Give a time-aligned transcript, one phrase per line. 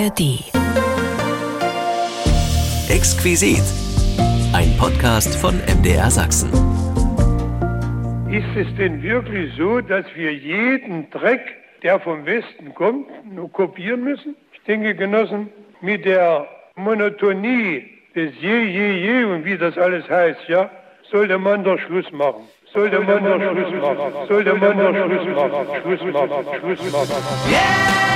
[0.00, 0.40] ARD.
[2.88, 3.62] Exquisit.
[4.54, 6.48] Ein Podcast von MDR Sachsen.
[8.30, 11.42] Ist es denn wirklich so, dass wir jeden Dreck,
[11.82, 14.36] der vom Westen kommt, nur kopieren müssen?
[14.54, 15.50] Ich denke, Genossen,
[15.82, 16.46] mit der
[16.76, 20.70] Monotonie des Je, Je, Je und wie das alles heißt, ja,
[21.10, 22.44] sollte man doch Schluss machen.
[22.72, 24.28] Sollte man doch Schluss machen.
[24.28, 25.66] Sollte man doch Schluss machen.
[25.82, 26.44] Schluss machen.
[26.60, 28.10] Schluss machen.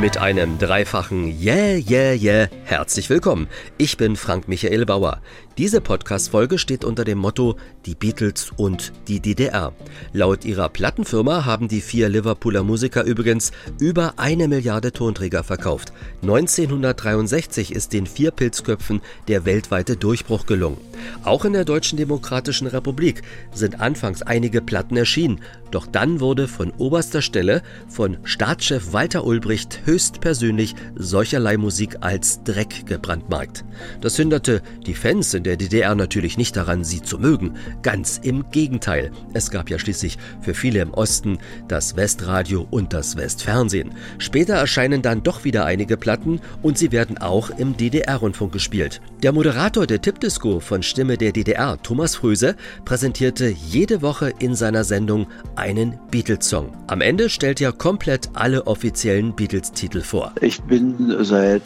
[0.00, 3.48] Mit einem dreifachen Yeah, yeah, yeah herzlich willkommen.
[3.78, 5.22] Ich bin Frank Michael Bauer.
[5.58, 7.56] Diese Podcast-Folge steht unter dem Motto
[7.86, 9.72] Die Beatles und die DDR.
[10.12, 15.94] Laut ihrer Plattenfirma haben die vier Liverpooler Musiker übrigens über eine Milliarde Tonträger verkauft.
[16.20, 20.76] 1963 ist den vier Pilzköpfen der weltweite Durchbruch gelungen.
[21.24, 23.22] Auch in der Deutschen Demokratischen Republik
[23.54, 29.80] sind anfangs einige Platten erschienen, doch dann wurde von oberster Stelle von Staatschef Walter Ulbricht
[29.84, 33.64] höchstpersönlich solcherlei Musik als Dreck gebrandmarkt.
[34.00, 37.54] Das hinderte die Fans in der DDR natürlich nicht daran, sie zu mögen.
[37.82, 39.12] Ganz im Gegenteil.
[39.32, 43.92] Es gab ja schließlich für viele im Osten das Westradio und das Westfernsehen.
[44.18, 49.00] Später erscheinen dann doch wieder einige Platten und sie werden auch im DDR-Rundfunk gespielt.
[49.22, 54.82] Der Moderator der Tippdisco von Stimme der DDR, Thomas Fröse, präsentierte jede Woche in seiner
[54.82, 56.72] Sendung einen Beatles-Song.
[56.88, 60.32] Am Ende stellt er komplett alle offiziellen Beatles-Titel vor.
[60.40, 61.62] Ich bin seit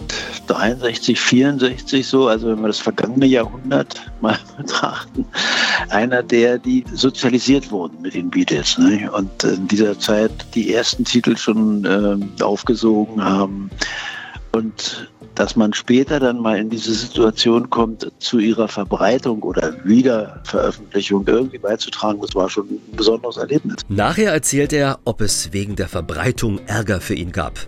[0.48, 5.24] 63, 64 so, also wenn wir das vergangene Jahrhundert Jahrhundert mal betrachten,
[5.90, 9.10] einer der, die sozialisiert wurden mit den Beatles ne?
[9.10, 13.70] und in dieser Zeit die ersten Titel schon äh, aufgesogen haben
[14.52, 21.26] und dass man später dann mal in diese Situation kommt, zu ihrer Verbreitung oder Wiederveröffentlichung
[21.26, 23.76] irgendwie beizutragen, das war schon ein besonderes Erlebnis.
[23.88, 27.58] Nachher erzählt er, ob es wegen der Verbreitung Ärger für ihn gab.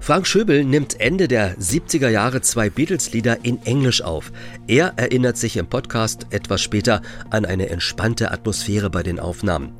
[0.00, 4.32] Frank Schöbel nimmt Ende der 70er Jahre zwei Beatles-Lieder in Englisch auf.
[4.66, 9.72] Er erinnert sich im Podcast etwas später an eine entspannte Atmosphäre bei den Aufnahmen.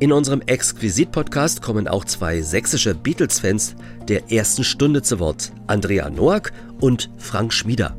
[0.00, 3.74] In unserem Exquisit-Podcast kommen auch zwei sächsische Beatles-Fans
[4.06, 7.96] der ersten Stunde zu Wort, Andrea Noack und Frank Schmieder.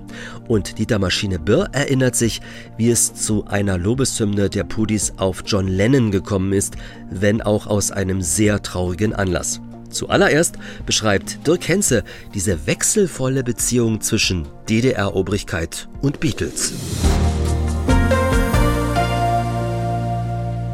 [0.47, 2.39] Und Dieter Maschine Birr erinnert sich,
[2.77, 6.75] wie es zu einer Lobeshymne der Pudis auf John Lennon gekommen ist,
[7.11, 9.59] wenn auch aus einem sehr traurigen Anlass.
[9.89, 10.55] Zuallererst
[10.85, 16.71] beschreibt Dirk Henze diese wechselvolle Beziehung zwischen DDR-Obrigkeit und Beatles.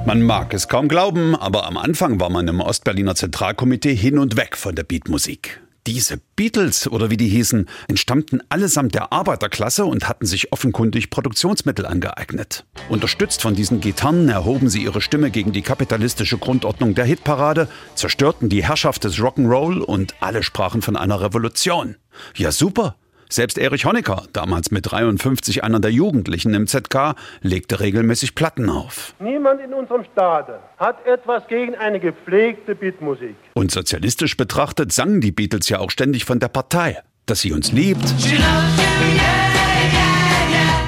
[0.06, 4.38] Man mag es kaum glauben, aber am Anfang war man im Ostberliner Zentralkomitee hin und
[4.38, 5.62] weg von der Beatmusik.
[5.88, 11.88] Diese Beatles, oder wie die hießen, entstammten allesamt der Arbeiterklasse und hatten sich offenkundig Produktionsmittel
[11.88, 12.66] angeeignet.
[12.90, 18.48] Unterstützt von diesen Gitarren erhoben sie ihre Stimme gegen die kapitalistische Grundordnung der Hitparade, zerstörten
[18.48, 21.96] die Herrschaft des Rock'n'Roll und alle sprachen von einer Revolution.
[22.36, 22.96] Ja super,
[23.30, 29.14] selbst Erich Honecker, damals mit 53 einer der Jugendlichen im ZK, legte regelmäßig Platten auf.
[29.20, 33.36] Niemand in unserem Staate hat etwas gegen eine gepflegte Beatmusik.
[33.54, 37.72] Und sozialistisch betrachtet sangen die Beatles ja auch ständig von der Partei, dass sie uns
[37.72, 38.06] liebt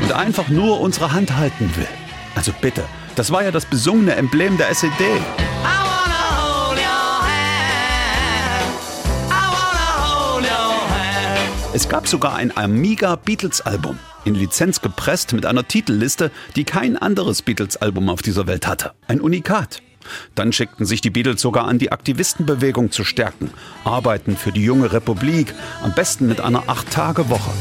[0.01, 1.87] und einfach nur unsere Hand halten will.
[2.35, 2.83] Also bitte,
[3.15, 4.93] das war ja das besungene Emblem der SED.
[11.77, 16.97] Es gab sogar ein Amiga Beatles Album, in Lizenz gepresst mit einer Titelliste, die kein
[16.97, 18.93] anderes Beatles Album auf dieser Welt hatte.
[19.07, 19.83] Ein Unikat.
[20.33, 23.51] Dann schickten sich die Beatles sogar an, die Aktivistenbewegung zu stärken,
[23.83, 27.51] arbeiten für die junge Republik, am besten mit einer Acht-Tage-Woche.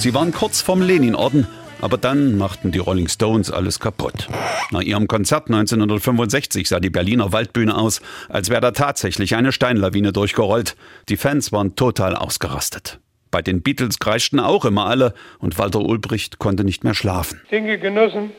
[0.00, 1.46] Sie waren kurz vom Lenin-Orden,
[1.80, 4.28] aber dann machten die Rolling Stones alles kaputt.
[4.70, 10.12] Nach ihrem Konzert 1965 sah die Berliner Waldbühne aus, als wäre da tatsächlich eine Steinlawine
[10.12, 10.76] durchgerollt.
[11.08, 13.00] Die Fans waren total ausgerastet.
[13.30, 17.40] Bei den Beatles kreischten auch immer alle und Walter Ulbricht konnte nicht mehr schlafen.
[17.50, 18.30] Denke, Genossen,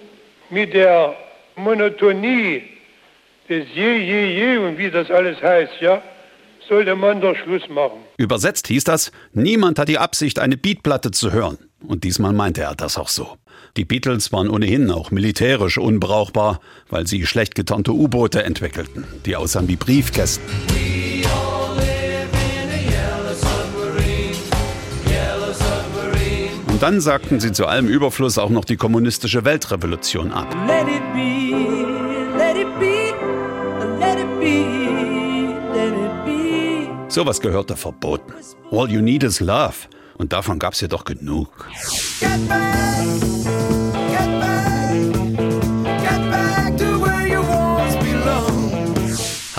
[0.50, 1.16] mit der
[1.56, 2.63] Monotonie
[3.48, 6.02] des Je, Je, Je und wie das alles heißt, ja,
[6.68, 8.00] sollte man doch Schluss machen.
[8.18, 11.69] Übersetzt hieß das, niemand hat die Absicht, eine Beatplatte zu hören.
[11.86, 13.38] Und diesmal meinte er das auch so.
[13.78, 16.60] Die Beatles waren ohnehin auch militärisch unbrauchbar,
[16.90, 20.44] weil sie schlecht getarnte U-Boote entwickelten, die aussahen wie Briefkästen.
[26.80, 30.56] Und dann sagten sie zu allem Überfluss auch noch die kommunistische Weltrevolution ab.
[30.66, 31.58] Let it be,
[32.38, 33.14] let it be,
[34.00, 36.88] let it be, let it be.
[37.10, 38.34] Sowas gehörte verboten.
[38.72, 39.90] All you need is love.
[40.19, 41.66] Und davon gab es ja doch genug.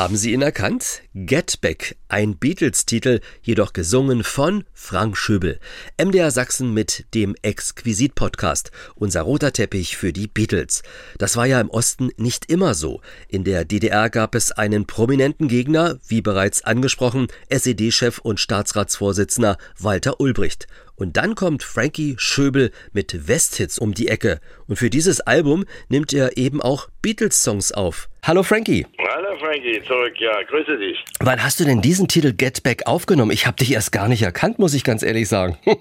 [0.00, 1.02] Haben Sie ihn erkannt?
[1.12, 5.60] Get Back, ein Beatles-Titel, jedoch gesungen von Frank Schöbel.
[6.02, 10.82] MDR Sachsen mit dem Exquisit-Podcast, unser roter Teppich für die Beatles.
[11.18, 13.02] Das war ja im Osten nicht immer so.
[13.28, 20.18] In der DDR gab es einen prominenten Gegner, wie bereits angesprochen, SED-Chef und Staatsratsvorsitzender Walter
[20.18, 20.66] Ulbricht.
[21.00, 24.38] Und dann kommt Frankie Schöbel mit Westhits um die Ecke.
[24.68, 28.10] Und für dieses Album nimmt er eben auch Beatles-Songs auf.
[28.22, 28.86] Hallo Frankie.
[28.98, 31.02] Hallo Frankie, zurück, ja, grüße dich.
[31.20, 33.30] Wann hast du denn diesen Titel Get Back aufgenommen?
[33.30, 35.56] Ich habe dich erst gar nicht erkannt, muss ich ganz ehrlich sagen.
[35.64, 35.74] äh,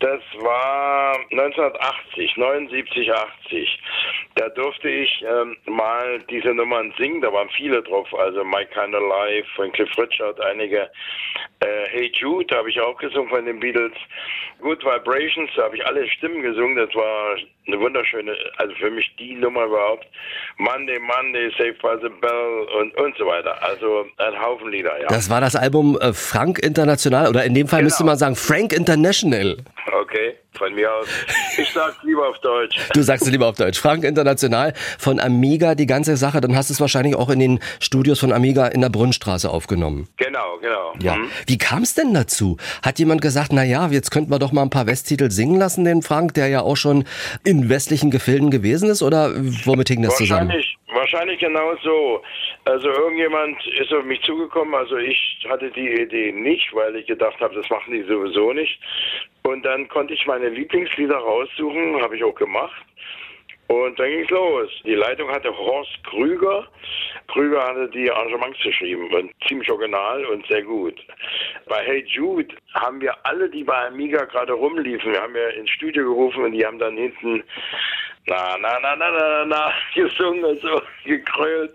[0.00, 3.80] das war 1980, 79, 80.
[4.36, 8.94] Da durfte ich ähm, mal diese Nummern singen, da waren viele drauf, also My Kind
[8.94, 10.88] of Life von Cliff Richard, einige
[11.60, 13.92] äh, Hey Jude habe ich auch gesungen von den Beatles.
[14.60, 17.36] Good Vibrations, da habe ich alle Stimmen gesungen, das war
[17.68, 20.06] eine wunderschöne, also für mich die Nummer überhaupt.
[20.56, 23.62] Monday, Monday, Save by the Bell und, und so weiter.
[23.62, 25.06] Also ein Haufen Lieder, ja.
[25.08, 27.86] Das war das Album äh, Frank International oder in dem Fall genau.
[27.86, 29.58] müsste man sagen Frank International.
[30.00, 31.08] Okay, von mir aus.
[31.56, 32.76] Ich sag's lieber auf Deutsch.
[32.94, 33.78] Du sagst es lieber auf Deutsch.
[33.78, 36.40] Frank International von Amiga, die ganze Sache.
[36.40, 40.08] Dann hast du es wahrscheinlich auch in den Studios von Amiga in der Brunnenstraße aufgenommen.
[40.16, 40.94] Genau, genau.
[41.00, 41.16] Ja.
[41.16, 41.30] Mhm.
[41.46, 42.56] Wie kam es denn dazu?
[42.82, 45.84] Hat jemand gesagt, na ja, jetzt könnten wir doch mal ein paar Westtitel singen lassen,
[45.84, 47.04] den Frank, der ja auch schon
[47.44, 49.02] in westlichen Gefilden gewesen ist?
[49.02, 49.32] Oder
[49.64, 50.52] womit hing das zusammen?
[50.92, 52.22] Wahrscheinlich genau so.
[52.64, 55.18] Also irgendjemand ist auf mich zugekommen, also ich
[55.48, 58.78] hatte die Idee nicht, weil ich gedacht habe, das machen die sowieso nicht.
[59.48, 62.84] Und dann konnte ich meine Lieblingslieder raussuchen, habe ich auch gemacht.
[63.68, 64.70] Und dann ging es los.
[64.84, 66.68] Die Leitung hatte Horst Krüger.
[67.28, 70.94] Krüger hatte die Arrangements geschrieben und ziemlich original und sehr gut.
[71.66, 75.70] Bei Hey Jude haben wir alle, die bei Amiga gerade rumliefen, wir haben ja ins
[75.70, 77.42] Studio gerufen und die haben dann hinten
[78.28, 81.74] na, na, na, na, na, na, gesungen so gekrölt.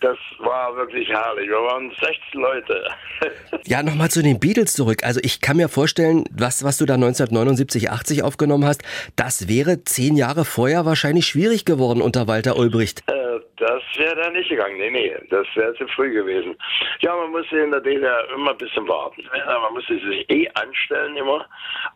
[0.00, 1.48] Das war wirklich herrlich.
[1.48, 2.88] Wir waren 16 Leute.
[3.66, 5.02] ja, nochmal zu den Beatles zurück.
[5.02, 8.82] Also ich kann mir vorstellen, was, was du da 1979, 80 aufgenommen hast,
[9.16, 13.02] das wäre zehn Jahre vorher wahrscheinlich schwierig geworden unter Walter Ulbricht.
[13.08, 13.12] Äh,
[13.56, 14.76] das wäre da nicht gegangen.
[14.78, 16.56] Nee, nee, das wäre zu früh gewesen.
[17.00, 19.22] Ja, man musste in der DDR immer ein bisschen warten.
[19.32, 21.46] Man musste sich eh anstellen immer.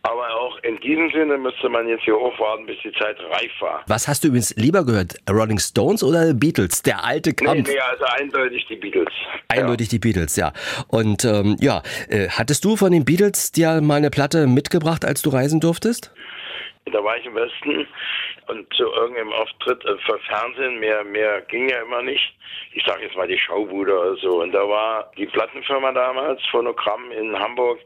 [0.02, 3.84] Aber auch in diesem Sinne müsste man jetzt hier hochwarten, bis die Zeit reif war.
[3.87, 5.14] Was hast du übrigens lieber gehört?
[5.28, 6.82] Rolling Stones oder Beatles?
[6.82, 7.69] Der alte Kampf.
[7.69, 9.12] Nee, nee also eindeutig die Beatles.
[9.48, 9.90] Eindeutig ja.
[9.90, 10.52] die Beatles, ja.
[10.88, 15.22] Und ähm, ja, äh, hattest du von den Beatles dir mal eine Platte mitgebracht, als
[15.22, 16.12] du reisen durftest?
[16.87, 17.87] Da war ich im Westen
[18.49, 22.35] und zu irgendeinem Auftritt äh, für Fernsehen, mehr, mehr ging ja immer nicht.
[22.73, 24.43] Ich sage jetzt mal die Schaubude oder so.
[24.43, 27.79] Und da war die Plattenfirma damals, Phonogramm in Hamburg,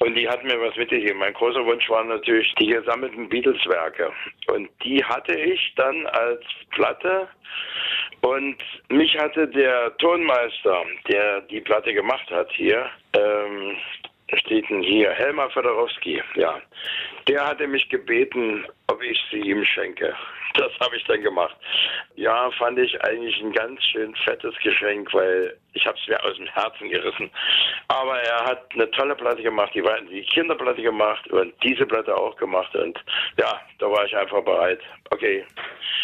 [0.00, 1.18] und die hat mir was mitgegeben.
[1.18, 4.12] Mein großer Wunsch waren natürlich die gesammelten Beatles-Werke.
[4.48, 7.28] Und die hatte ich dann als Platte.
[8.20, 8.56] Und
[8.88, 13.76] mich hatte der Tonmeister, der die Platte gemacht hat hier, ähm,
[14.38, 15.10] steht denn hier?
[15.10, 16.60] Helmar Fedorowski, ja.
[17.28, 20.14] Der hatte mich gebeten, ob ich sie ihm schenke.
[20.56, 21.56] Das habe ich dann gemacht.
[22.14, 26.36] Ja, fand ich eigentlich ein ganz schön fettes Geschenk, weil ich habe es mir aus
[26.36, 27.28] dem Herzen gerissen.
[27.88, 32.16] Aber er hat eine tolle Platte gemacht, die, war, die Kinderplatte gemacht und diese Platte
[32.16, 32.72] auch gemacht.
[32.76, 32.96] Und
[33.36, 34.78] ja, da war ich einfach bereit.
[35.10, 35.44] Okay,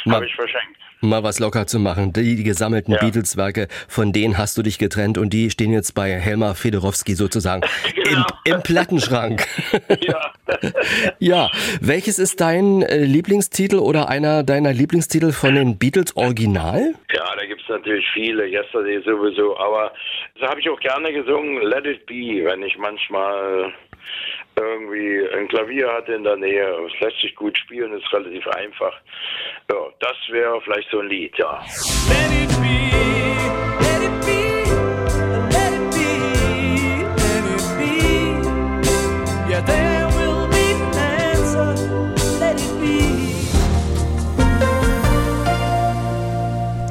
[0.08, 2.12] habe ich verschenkt mal was locker zu machen.
[2.12, 3.00] Die, die gesammelten ja.
[3.00, 7.62] Beatles-Werke, von denen hast du dich getrennt und die stehen jetzt bei Helmar Fedorowski sozusagen
[7.94, 8.26] genau.
[8.44, 9.46] im, im, Plattenschrank.
[10.00, 10.32] Ja.
[11.18, 16.94] ja, welches ist dein äh, Lieblingstitel oder einer deiner Lieblingstitel von den Beatles Original?
[17.12, 19.92] Ja, da gibt es natürlich viele, Yesterday sowieso, aber
[20.38, 23.72] das habe ich auch gerne gesungen, Let It Be, wenn ich manchmal
[24.56, 26.66] irgendwie ein Klavier hatte in der Nähe.
[26.86, 28.94] Es lässt sich gut spielen, ist relativ einfach.
[29.70, 31.62] Ja, das wäre vielleicht so ein Lied, ja.
[32.08, 33.69] Let it be,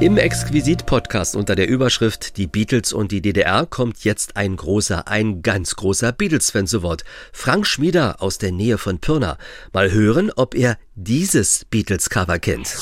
[0.01, 5.41] Im Exquisit-Podcast unter der Überschrift Die Beatles und die DDR kommt jetzt ein großer, ein
[5.41, 7.03] ganz großer Beatles-Fan zu Wort.
[7.33, 9.37] Frank Schmieder aus der Nähe von Pirna.
[9.73, 12.77] Mal hören, ob er dieses Beatles-Cover kennt.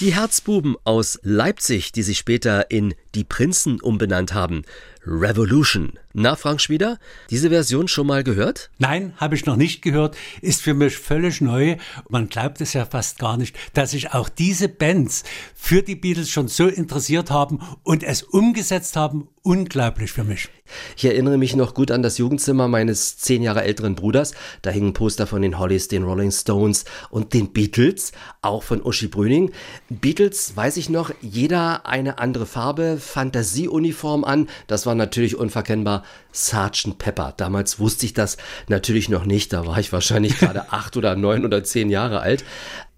[0.00, 4.62] Die Herzbuben aus Leipzig, die sich später in Die Prinzen umbenannt haben.
[5.10, 5.98] Revolution.
[6.12, 6.98] Na, Frank Schmieder,
[7.30, 8.70] diese Version schon mal gehört?
[8.78, 10.16] Nein, habe ich noch nicht gehört.
[10.40, 11.76] Ist für mich völlig neu.
[12.08, 15.24] Man glaubt es ja fast gar nicht, dass sich auch diese Bands
[15.54, 19.28] für die Beatles schon so interessiert haben und es umgesetzt haben.
[19.42, 20.48] Unglaublich für mich.
[20.96, 24.34] Ich erinnere mich noch gut an das Jugendzimmer meines zehn Jahre älteren Bruders.
[24.60, 28.12] Da hingen Poster von den Hollies, den Rolling Stones und den Beatles,
[28.42, 29.50] auch von Uschi Brüning.
[29.88, 34.48] Beatles, weiß ich noch, jeder eine andere Farbe, Fantasieuniform an.
[34.66, 37.34] Das war natürlich unverkennbar Sergeant Pepper.
[37.36, 38.36] Damals wusste ich das
[38.68, 39.52] natürlich noch nicht.
[39.52, 42.44] Da war ich wahrscheinlich gerade acht oder neun oder zehn Jahre alt.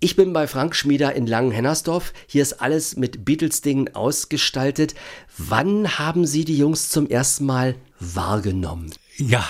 [0.00, 2.12] Ich bin bei Frank Schmieder in Langenhennersdorf.
[2.26, 4.94] Hier ist alles mit Beatles-Dingen ausgestaltet.
[5.38, 8.92] Wann haben Sie die Jungs zum ersten Mal wahrgenommen?
[9.16, 9.44] Ja,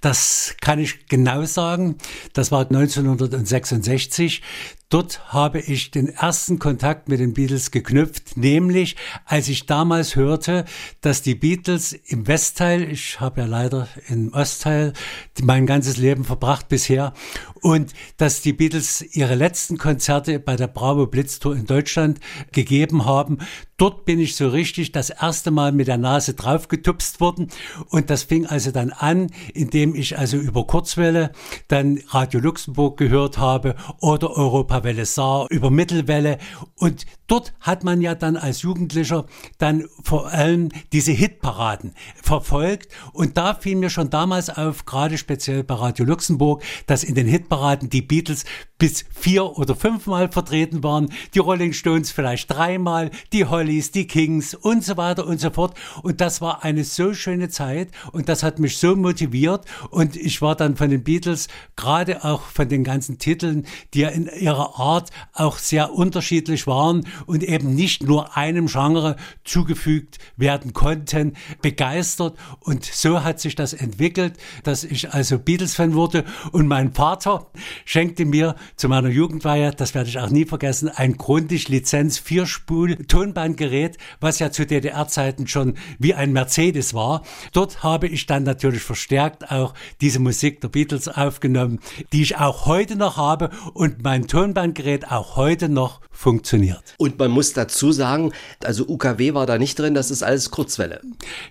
[0.00, 1.96] das kann ich genau sagen.
[2.32, 4.42] Das war 1966.
[4.90, 10.64] Dort habe ich den ersten Kontakt mit den Beatles geknüpft, nämlich als ich damals hörte,
[11.02, 14.94] dass die Beatles im Westteil, ich habe ja leider im Ostteil
[15.42, 17.12] mein ganzes Leben verbracht bisher,
[17.60, 22.18] und dass die Beatles ihre letzten Konzerte bei der Bravo Blitz Tour in Deutschland
[22.52, 23.38] gegeben haben.
[23.76, 27.48] Dort bin ich so richtig das erste Mal mit der Nase draufgetupst worden
[27.90, 31.30] und das fing also dann an, indem ich also über Kurzwelle
[31.68, 34.30] dann Radio Luxemburg gehört habe oder
[34.78, 36.38] Europawelle Saar über Mittelwelle.
[36.76, 39.26] Und dort hat man ja dann als Jugendlicher
[39.58, 42.92] dann vor allem diese Hitparaden verfolgt.
[43.12, 47.26] Und da fiel mir schon damals auf, gerade speziell bei Radio Luxemburg, dass in den
[47.26, 48.44] Hitparaden die Beatles
[48.78, 54.54] bis vier oder fünfmal vertreten waren, die Rolling Stones vielleicht dreimal, die Hollies, die Kings
[54.54, 55.76] und so weiter und so fort.
[56.02, 59.64] Und das war eine so schöne Zeit und das hat mich so motiviert.
[59.90, 64.08] Und ich war dann von den Beatles, gerade auch von den ganzen Titeln, die ja
[64.10, 70.72] in ihrer Art auch sehr unterschiedlich waren und eben nicht nur einem Genre zugefügt werden
[70.72, 72.36] konnten, begeistert.
[72.60, 74.34] Und so hat sich das entwickelt,
[74.64, 77.46] dass ich also Beatles-Fan wurde und mein Vater
[77.84, 82.96] schenkte mir zu meiner Jugendweihe, das werde ich auch nie vergessen, ein Grundig Lizenz Vierspul
[83.06, 87.22] Tonbandgerät, was ja zu DDR-Zeiten schon wie ein Mercedes war.
[87.52, 91.80] Dort habe ich dann natürlich verstärkt auch diese Musik der Beatles aufgenommen,
[92.12, 94.26] die ich auch heute noch habe und mein
[94.58, 96.82] Tonbandgerät auch heute noch funktioniert.
[96.98, 98.32] Und man muss dazu sagen,
[98.64, 101.00] also UKW war da nicht drin, das ist alles Kurzwelle.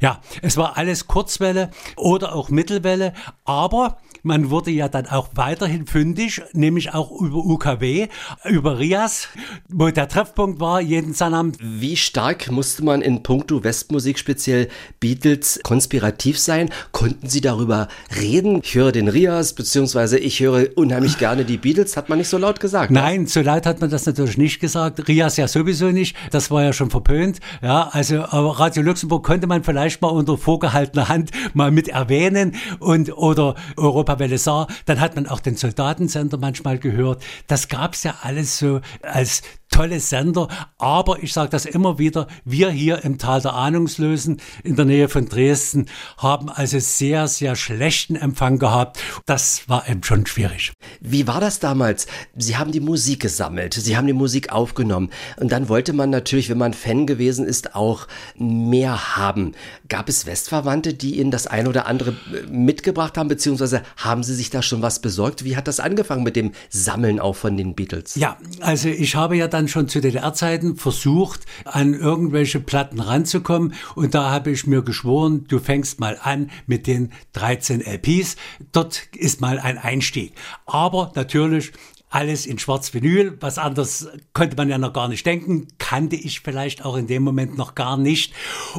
[0.02, 3.14] Ja, es war alles Kurzwelle oder auch Mittelwelle,
[3.46, 8.08] aber man wurde ja dann auch weiterhin fündig, nämlich auch über UKW,
[8.46, 9.30] über Rias,
[9.70, 11.58] wo der Treffpunkt war, jeden Sonnabend.
[11.62, 14.68] Wie stark musste man in puncto Westmusik, speziell
[15.00, 16.70] Beatles, konspirativ sein?
[16.92, 18.62] Konnten Sie darüber reden?
[18.64, 22.38] Ich höre den Rias, beziehungsweise ich höre unheimlich gerne die Beatles, hat man nicht so
[22.38, 22.92] laut gesagt.
[22.92, 23.28] Nein, ne?
[23.28, 25.08] so laut hat man das natürlich nicht gesagt.
[25.08, 27.40] Rias ja sowieso nicht, das war ja schon verpönt.
[27.62, 32.56] Ja, also aber Radio Luxemburg konnte man vielleicht mal unter vorgehaltener Hand mal mit erwähnen
[32.80, 37.24] und oder Europa Saar, dann hat man auch den Soldatensender manchmal gehört.
[37.48, 40.48] Das gab's ja alles so als tolle Sender,
[40.78, 45.10] aber ich sage das immer wieder, wir hier im Tal der Ahnungslosen in der Nähe
[45.10, 49.00] von Dresden haben also sehr, sehr schlechten Empfang gehabt.
[49.26, 50.74] Das war eben schon schwierig.
[51.02, 52.08] Wie war das damals?
[52.36, 55.10] Sie haben die Musik gesammelt, Sie haben die Musik aufgenommen
[55.40, 58.08] und dann wollte man natürlich, wenn man Fan gewesen ist, auch
[58.38, 59.54] mehr haben.
[59.90, 64.36] Gab es Westverwandte, die Ihnen das ein oder andere äh, mitgebracht haben, beziehungsweise haben Sie
[64.36, 65.44] sich da schon was besorgt?
[65.44, 68.16] Wie hat das angefangen mit dem Sammeln auch von den Beatles?
[68.16, 73.74] Ja, also ich habe ja dann schon zu DDR-Zeiten versucht, an irgendwelche Platten ranzukommen.
[73.96, 78.36] Und da habe ich mir geschworen, du fängst mal an mit den 13 LPs.
[78.72, 80.34] Dort ist mal ein Einstieg.
[80.68, 81.74] Aber natürlich
[82.10, 83.38] alles in Schwarz-Vinyl.
[83.42, 87.24] Was anderes konnte man ja noch gar nicht denken, kannte ich vielleicht auch in dem
[87.24, 88.34] Moment noch gar nicht.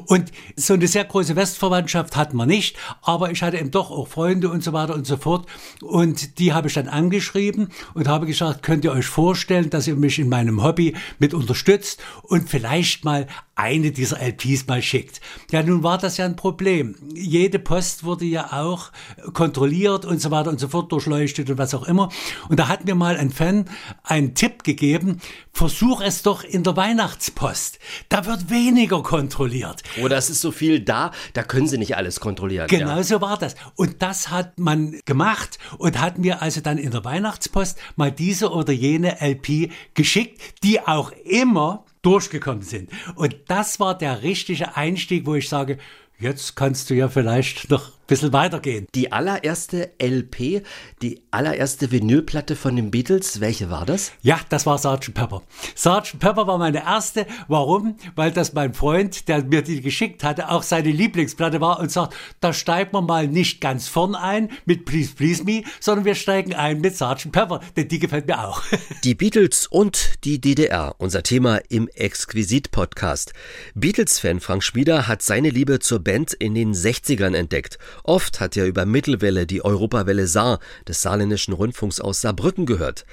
[0.06, 4.08] Und so eine sehr große Westverwandtschaft hatten wir nicht, aber ich hatte eben doch auch
[4.08, 5.46] Freunde und so weiter und so fort.
[5.82, 9.96] Und die habe ich dann angeschrieben und habe gesagt, könnt ihr euch vorstellen, dass ihr
[9.96, 13.26] mich in meinem Hobby mit unterstützt und vielleicht mal
[13.58, 15.20] eine dieser LPs mal schickt.
[15.50, 16.94] Ja, nun war das ja ein Problem.
[17.12, 18.92] Jede Post wurde ja auch
[19.32, 22.08] kontrolliert und so weiter und so fort, durchleuchtet und was auch immer.
[22.48, 23.64] Und da hat mir mal ein Fan
[24.04, 25.20] einen Tipp gegeben,
[25.52, 27.80] versuch es doch in der Weihnachtspost.
[28.08, 29.82] Da wird weniger kontrolliert.
[30.00, 32.68] Oder oh, es ist so viel da, da können sie nicht alles kontrollieren.
[32.68, 33.02] Genau ja.
[33.02, 33.56] so war das.
[33.74, 38.52] Und das hat man gemacht und hat mir also dann in der Weihnachtspost mal diese
[38.52, 42.90] oder jene LP geschickt, die auch immer durchgekommen sind.
[43.14, 45.78] Und das war der richtige Einstieg, wo ich sage,
[46.18, 48.86] jetzt kannst du ja vielleicht noch bisschen weitergehen.
[48.94, 50.62] Die allererste LP,
[51.02, 54.12] die allererste Vinylplatte von den Beatles, welche war das?
[54.22, 55.14] Ja, das war Sgt.
[55.14, 55.42] Pepper.
[55.76, 56.18] Sgt.
[56.18, 57.26] Pepper war meine erste.
[57.46, 57.96] Warum?
[58.16, 62.16] Weil das mein Freund, der mir die geschickt hatte, auch seine Lieblingsplatte war und sagt,
[62.40, 66.54] da steigen wir mal nicht ganz vorn ein mit Please Please Me, sondern wir steigen
[66.54, 67.30] ein mit Sgt.
[67.30, 68.62] Pepper, denn die gefällt mir auch.
[69.04, 73.32] Die Beatles und die DDR, unser Thema im Exquisit-Podcast.
[73.74, 78.66] Beatles-Fan Frank Schmieder hat seine Liebe zur Band in den 60ern entdeckt Oft hat er
[78.66, 83.04] über Mittelwelle die Europawelle Saar des saarländischen Rundfunks aus Saarbrücken gehört.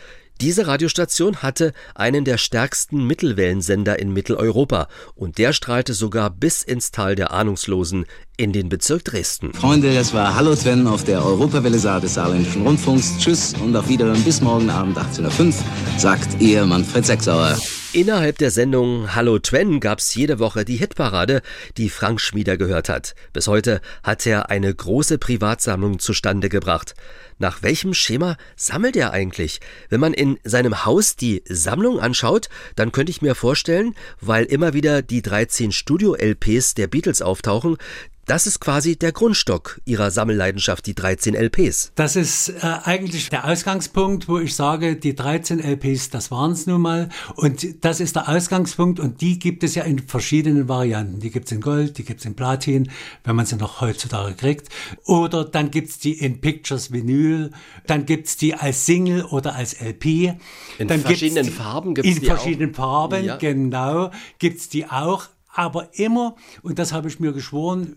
[0.42, 6.92] Diese Radiostation hatte einen der stärksten Mittelwellensender in Mitteleuropa und der strahlte sogar bis ins
[6.92, 8.06] Tal der Ahnungslosen
[8.38, 9.54] in den Bezirk Dresden.
[9.54, 13.18] Freunde, das war Hallo Sven auf der Europawelle Saar des Saarländischen Rundfunks.
[13.18, 15.54] Tschüss und auf Wiederhören bis morgen Abend 18.05 Uhr,
[15.98, 17.58] sagt ihr Manfred Sechsauer.
[17.94, 21.42] Innerhalb der Sendung Hallo Twen gab's jede Woche die Hitparade,
[21.78, 23.16] die Frank Schmieder gehört hat.
[23.32, 26.94] Bis heute hat er eine große Privatsammlung zustande gebracht.
[27.38, 29.62] Nach welchem Schema sammelt er eigentlich?
[29.90, 34.74] Wenn man in seinem Haus die Sammlung anschaut, dann könnte ich mir vorstellen, weil immer
[34.74, 37.78] wieder die 13 Studio-LPs der Beatles auftauchen,
[38.26, 41.92] das ist quasi der Grundstock Ihrer Sammelleidenschaft, die 13 LPs.
[41.96, 46.66] Das ist äh, eigentlich der Ausgangspunkt, wo ich sage, die 13 LPs, das waren es
[46.66, 47.10] nun mal.
[47.36, 51.20] Und das ist der Ausgangspunkt und die gibt es ja in verschiedenen Varianten.
[51.20, 52.90] Die gibt es in Gold, die gibt es in Platin,
[53.24, 54.70] wenn man sie noch heutzutage kriegt.
[55.06, 57.52] Oder dann gibt es die in Pictures Vinyl,
[57.86, 60.36] dann gibt es die als Single oder als LP.
[60.80, 62.78] In dann verschiedenen die, Farben gibt es die In verschiedenen auch.
[62.78, 63.36] Farben, ja.
[63.38, 67.96] genau, gibt es die auch aber immer, und das habe ich mir geschworen,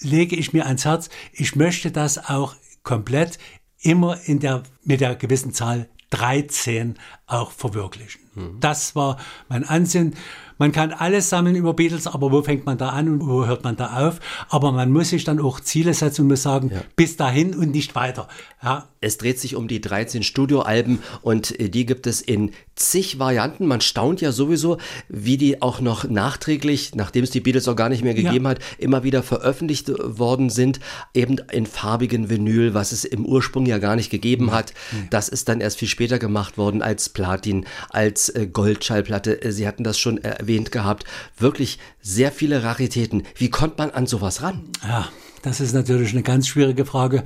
[0.00, 3.38] lege ich mir ans Herz, ich möchte das auch komplett
[3.80, 6.94] immer in der, mit der gewissen Zahl 13
[7.26, 8.20] auch verwirklichen.
[8.34, 8.60] Mhm.
[8.60, 9.18] Das war
[9.48, 10.14] mein Ansinn.
[10.58, 13.64] Man kann alles sammeln über Beatles, aber wo fängt man da an und wo hört
[13.64, 14.20] man da auf?
[14.48, 16.82] Aber man muss sich dann auch Ziele setzen und muss sagen, ja.
[16.94, 18.28] bis dahin und nicht weiter.
[18.62, 18.88] Ja.
[19.00, 23.66] Es dreht sich um die 13 Studioalben und äh, die gibt es in zig Varianten.
[23.66, 24.78] Man staunt ja sowieso,
[25.08, 28.50] wie die auch noch nachträglich, nachdem es die Beatles auch gar nicht mehr gegeben ja.
[28.52, 30.80] hat, immer wieder veröffentlicht worden sind,
[31.12, 34.72] eben in farbigen Vinyl, was es im Ursprung ja gar nicht gegeben hat.
[35.10, 39.38] Das ist dann erst viel später gemacht worden als Platin, als äh, Goldschallplatte.
[39.52, 41.04] Sie hatten das schon erwähnt gehabt.
[41.38, 43.24] Wirklich sehr viele Raritäten.
[43.36, 44.64] Wie kommt man an sowas ran?
[44.82, 45.08] Ja,
[45.44, 47.22] das ist natürlich eine ganz schwierige Frage.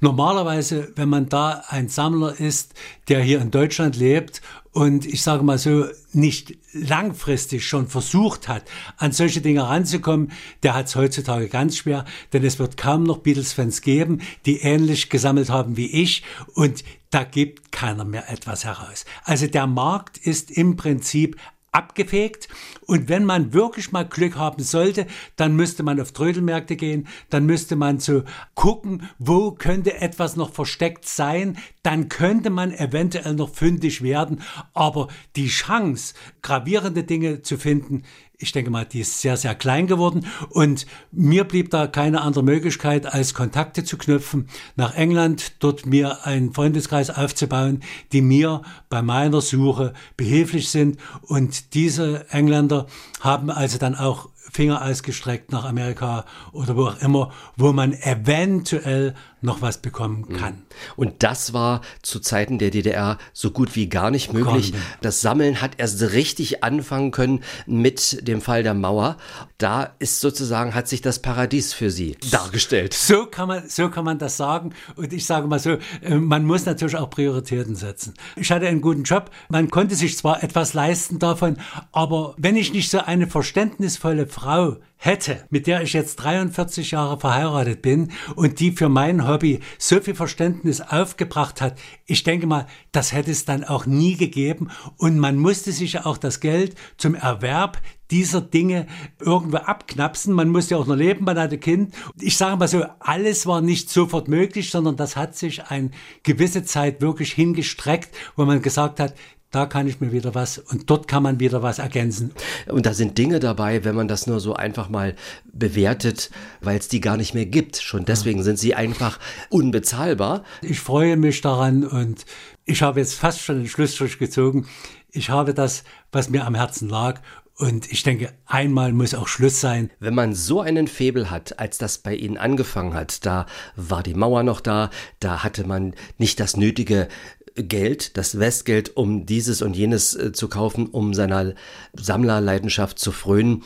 [0.00, 2.74] Normalerweise, wenn man da ein Sammler ist,
[3.08, 4.40] der hier in Deutschland lebt
[4.70, 8.62] und ich sage mal so, nicht langfristig schon versucht hat,
[8.98, 10.30] an solche Dinge ranzukommen,
[10.62, 15.10] der hat es heutzutage ganz schwer, denn es wird kaum noch Beatles-Fans geben, die ähnlich
[15.10, 16.22] gesammelt haben wie ich
[16.54, 19.06] und da gibt keiner mehr etwas heraus.
[19.24, 21.36] Also der Markt ist im Prinzip
[21.72, 22.48] abgefegt.
[22.86, 27.46] Und wenn man wirklich mal Glück haben sollte, dann müsste man auf Trödelmärkte gehen, dann
[27.46, 28.22] müsste man so
[28.54, 34.42] gucken, wo könnte etwas noch versteckt sein, dann könnte man eventuell noch fündig werden.
[34.72, 38.04] Aber die Chance, gravierende Dinge zu finden,
[38.38, 40.26] ich denke mal, die ist sehr, sehr klein geworden.
[40.50, 46.26] Und mir blieb da keine andere Möglichkeit, als Kontakte zu knüpfen nach England, dort mir
[46.26, 50.98] einen Freundeskreis aufzubauen, die mir bei meiner Suche behilflich sind.
[51.22, 52.86] Und diese Engländer
[53.20, 59.14] haben also dann auch Finger ausgestreckt nach Amerika oder wo auch immer, wo man eventuell
[59.42, 60.36] noch was bekommen mhm.
[60.36, 60.62] kann.
[60.96, 64.72] Und das war zu Zeiten der DDR so gut wie gar nicht möglich.
[64.72, 64.84] Nicht.
[65.02, 69.16] Das Sammeln hat erst richtig anfangen können mit dem Fall der Mauer.
[69.58, 72.94] Da ist sozusagen, hat sich das Paradies für sie dargestellt.
[72.94, 74.72] So kann man, so kann man das sagen.
[74.96, 78.14] Und ich sage mal so, äh, man muss natürlich auch Prioritäten setzen.
[78.36, 79.30] Ich hatte einen guten Job.
[79.48, 81.58] Man konnte sich zwar etwas leisten davon,
[81.92, 87.20] aber wenn ich nicht so eine verständnisvolle Frau hätte, mit der ich jetzt 43 Jahre
[87.20, 92.66] verheiratet bin und die für mein Hobby so viel Verständnis aufgebracht hat, ich denke mal,
[92.92, 97.14] das hätte es dann auch nie gegeben und man musste sich auch das Geld zum
[97.14, 97.80] Erwerb
[98.10, 98.86] dieser Dinge
[99.20, 100.32] irgendwo abknapsen.
[100.32, 101.94] Man musste ja auch noch leben, man hatte Kind.
[102.20, 105.90] Ich sage mal so, alles war nicht sofort möglich, sondern das hat sich eine
[106.22, 109.14] gewisse Zeit wirklich hingestreckt, wo man gesagt hat,
[109.56, 112.32] da kann ich mir wieder was und dort kann man wieder was ergänzen.
[112.68, 115.16] Und da sind Dinge dabei, wenn man das nur so einfach mal
[115.50, 117.78] bewertet, weil es die gar nicht mehr gibt.
[117.78, 118.44] Schon deswegen ja.
[118.44, 120.44] sind sie einfach unbezahlbar.
[120.60, 122.26] Ich freue mich daran und
[122.66, 124.66] ich habe jetzt fast schon den Schlussstrich gezogen.
[125.10, 127.22] Ich habe das, was mir am Herzen lag
[127.58, 129.90] und ich denke, einmal muss auch Schluss sein.
[129.98, 134.12] Wenn man so einen Febel hat, als das bei Ihnen angefangen hat, da war die
[134.12, 134.90] Mauer noch da,
[135.20, 137.08] da hatte man nicht das nötige
[137.56, 141.54] Geld, das Westgeld, um dieses und jenes äh, zu kaufen, um seiner
[141.94, 143.64] Sammlerleidenschaft zu frönen.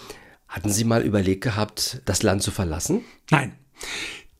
[0.48, 3.04] Hatten Sie mal überlegt gehabt, das Land zu verlassen?
[3.30, 3.52] Nein.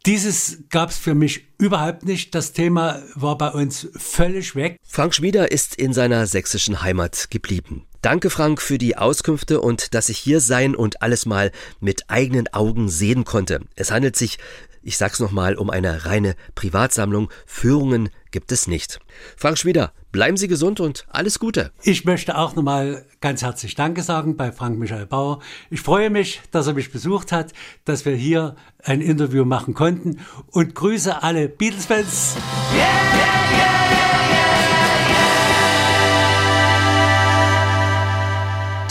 [0.07, 2.35] Dieses gab es für mich überhaupt nicht.
[2.35, 4.79] Das Thema war bei uns völlig weg.
[4.83, 7.87] Frank Schmieder ist in seiner sächsischen Heimat geblieben.
[8.01, 12.49] Danke, Frank, für die Auskünfte und dass ich hier sein und alles mal mit eigenen
[12.49, 13.61] Augen sehen konnte.
[13.77, 14.39] Es handelt sich
[14.83, 17.31] ich sag's nochmal, um eine reine Privatsammlung.
[17.47, 19.01] Führungen gibt es nicht.
[19.37, 21.73] Frank Schmieder, bleiben Sie gesund und alles Gute.
[21.83, 25.41] Ich möchte auch nochmal ganz herzlich Danke sagen bei Frank Michael Bauer.
[25.71, 27.53] Ich freue mich, dass er mich besucht hat,
[27.85, 32.37] dass wir hier ein Interview machen konnten und grüße alle Beatles-Fans.
[32.75, 34.10] Yeah, yeah, yeah.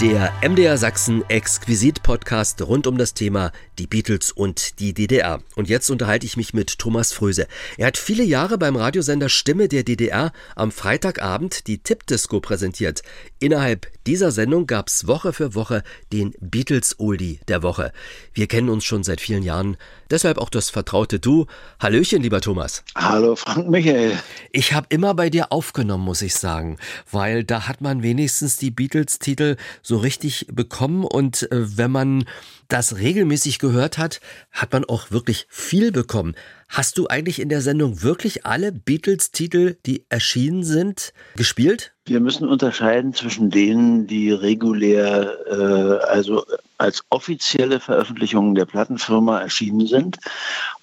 [0.02, 5.42] Der MDR Sachsen Exquisit Podcast rund um das Thema die Beatles und die DDR.
[5.58, 7.48] Und jetzt unterhalte ich mich mit Thomas Fröse.
[7.78, 13.02] Er hat viele Jahre beim Radiosender Stimme der DDR am Freitagabend die Tippdisco präsentiert.
[13.40, 15.84] Innerhalb dieser Sendung gab's Woche für Woche
[16.14, 17.92] den Beatles Oldie der Woche.
[18.34, 19.76] Wir kennen uns schon seit vielen Jahren,
[20.10, 21.46] deshalb auch das vertraute Du.
[21.80, 22.84] Hallöchen, lieber Thomas.
[22.96, 24.18] Hallo, Frank Michael.
[24.52, 26.78] Ich habe immer bei dir aufgenommen, muss ich sagen,
[27.12, 32.26] weil da hat man wenigstens die Beatles-Titel so richtig bekommen und äh, wenn man
[32.70, 36.36] das regelmäßig gehört hat, hat man auch wirklich viel bekommen.
[36.70, 41.94] Hast du eigentlich in der Sendung wirklich alle Beatles-Titel, die erschienen sind, gespielt?
[42.10, 46.44] Wir müssen unterscheiden zwischen denen, die regulär, äh, also
[46.80, 50.18] als offizielle Veröffentlichungen der Plattenfirma erschienen sind.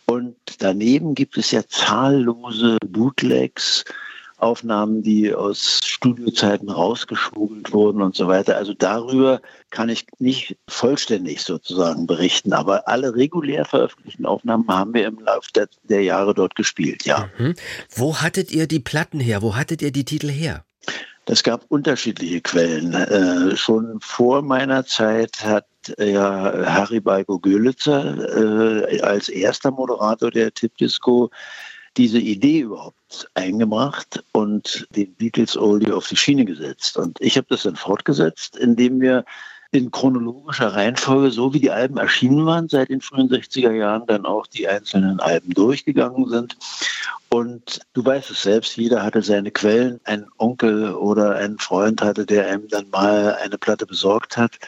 [0.07, 3.85] Und daneben gibt es ja zahllose Bootlegs,
[4.39, 8.57] Aufnahmen, die aus Studiozeiten rausgeschmuggelt wurden und so weiter.
[8.57, 15.07] Also darüber kann ich nicht vollständig sozusagen berichten, aber alle regulär veröffentlichten Aufnahmen haben wir
[15.07, 17.31] im Laufe der, der Jahre dort gespielt, ja.
[17.39, 17.55] Mhm.
[17.91, 19.43] Wo hattet ihr die Platten her?
[19.43, 20.65] Wo hattet ihr die Titel her?
[21.29, 22.95] Es gab unterschiedliche Quellen.
[22.95, 25.67] Äh, schon vor meiner Zeit hat
[25.99, 31.31] ja Harry Balko Görlitzer äh, als erster Moderator der Tippdisco
[31.97, 36.97] diese Idee überhaupt eingebracht und den Beatles Oldie auf die Schiene gesetzt.
[36.97, 39.25] Und ich habe das dann fortgesetzt, indem wir
[39.77, 44.27] in chronologischer Reihenfolge, so wie die Alben erschienen waren, seit den frühen 60er Jahren dann
[44.27, 46.57] auch die einzelnen Alben durchgegangen sind.
[47.29, 50.01] Und du weißt es selbst, jeder hatte seine Quellen.
[50.05, 54.59] Ein Onkel oder ein Freund hatte, der einem dann mal eine Platte besorgt hat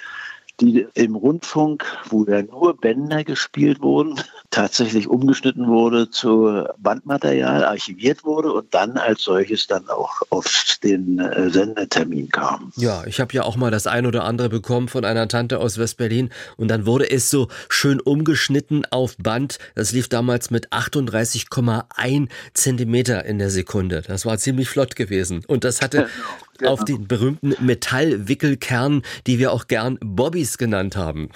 [0.60, 8.24] die im Rundfunk, wo ja nur Bänder gespielt wurden, tatsächlich umgeschnitten wurde zu Bandmaterial, archiviert
[8.24, 10.46] wurde und dann als solches dann auch auf
[10.82, 12.72] den äh, Sendetermin kam.
[12.76, 15.78] Ja, ich habe ja auch mal das ein oder andere bekommen von einer Tante aus
[15.78, 19.58] Westberlin und dann wurde es so schön umgeschnitten auf Band.
[19.74, 24.02] Das lief damals mit 38,1 Zentimeter in der Sekunde.
[24.06, 26.08] Das war ziemlich flott gewesen und das hatte
[26.58, 26.72] genau.
[26.72, 31.30] auf den berühmten Metallwickelkern, die wir auch gern Bobbys genannt haben.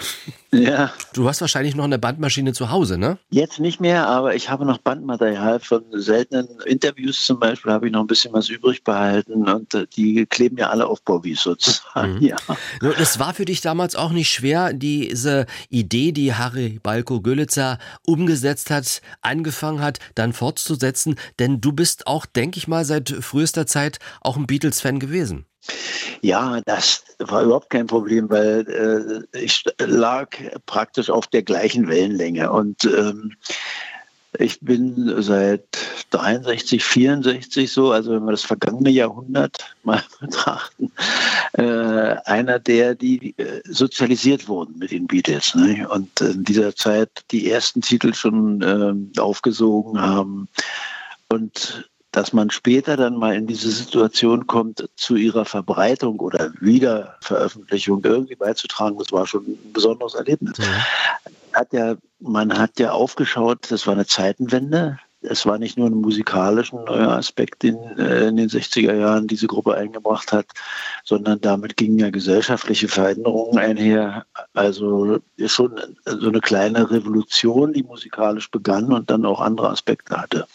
[0.53, 0.93] Ja.
[1.15, 3.17] Du hast wahrscheinlich noch eine Bandmaschine zu Hause, ne?
[3.31, 7.93] Jetzt nicht mehr, aber ich habe noch Bandmaterial von seltenen Interviews zum Beispiel, habe ich
[7.93, 12.15] noch ein bisschen was übrig behalten und äh, die kleben ja alle auf Bobbys sozusagen.
[12.15, 12.23] Mhm.
[12.33, 12.37] Ja.
[13.01, 18.71] Es war für dich damals auch nicht schwer, diese Idee, die Harry Balko Görlitzer umgesetzt
[18.71, 23.99] hat, angefangen hat, dann fortzusetzen, denn du bist auch, denke ich mal, seit frühester Zeit
[24.21, 25.12] auch ein Beatles-Fan gewesen.
[26.21, 30.31] Ja, das war überhaupt kein Problem, weil äh, ich lag
[30.67, 33.33] praktisch auf der gleichen Wellenlänge und ähm,
[34.39, 35.67] ich bin seit
[36.11, 40.91] 63, 64 so, also wenn wir das vergangene Jahrhundert mal betrachten,
[41.53, 45.55] äh, einer der, die äh, sozialisiert wurden mit den Beatles.
[45.55, 45.87] Ne?
[45.89, 50.49] Und in dieser Zeit die ersten Titel schon äh, aufgesogen haben.
[51.29, 58.05] Und dass man später dann mal in diese Situation kommt, zu ihrer Verbreitung oder Wiederveröffentlichung
[58.05, 60.59] irgendwie beizutragen, das war schon ein besonderes Erlebnis.
[60.59, 61.59] Ja.
[61.59, 65.95] Hat ja, man hat ja aufgeschaut, das war eine Zeitenwende es war nicht nur ein
[65.95, 70.47] musikalischer neuer Aspekt, den äh, in den 60er Jahren diese Gruppe eingebracht hat,
[71.05, 74.27] sondern damit gingen ja gesellschaftliche Veränderungen einher.
[74.55, 80.47] Also schon so eine kleine Revolution, die musikalisch begann und dann auch andere Aspekte hatte.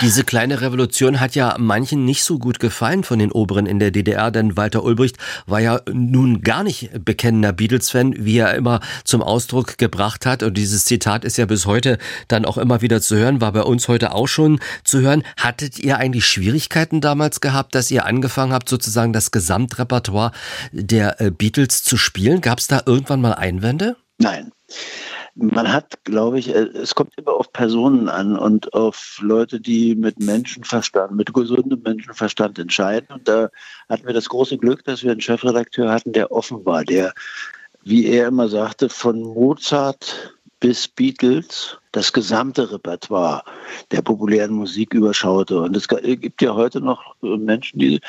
[0.00, 3.90] Diese kleine Revolution hat ja manchen nicht so gut gefallen von den Oberen in der
[3.90, 5.16] DDR, denn Walter Ulbricht
[5.46, 10.42] war ja nun gar nicht bekennender Beatles-Fan, wie er immer zum Ausdruck gebracht hat.
[10.42, 13.62] Und dieses Zitat ist ja bis heute dann auch immer wieder zu hören, war bei
[13.62, 15.24] uns heute heute auch schon zu hören.
[15.36, 20.30] Hattet ihr eigentlich Schwierigkeiten damals gehabt, dass ihr angefangen habt, sozusagen das Gesamtrepertoire
[20.70, 22.40] der äh, Beatles zu spielen?
[22.40, 23.96] Gab es da irgendwann mal Einwände?
[24.18, 24.52] Nein.
[25.34, 29.96] Man hat, glaube ich, äh, es kommt immer auf Personen an und auf Leute, die
[29.96, 33.08] mit Menschenverstand, mit gesundem Menschenverstand entscheiden.
[33.12, 33.48] Und da
[33.88, 37.14] hatten wir das große Glück, dass wir einen Chefredakteur hatten, der offen war, der,
[37.82, 43.42] wie er immer sagte, von Mozart bis Beatles das gesamte Repertoire
[43.90, 45.60] der populären Musik überschaute.
[45.60, 48.00] Und es gibt ja heute noch Menschen, die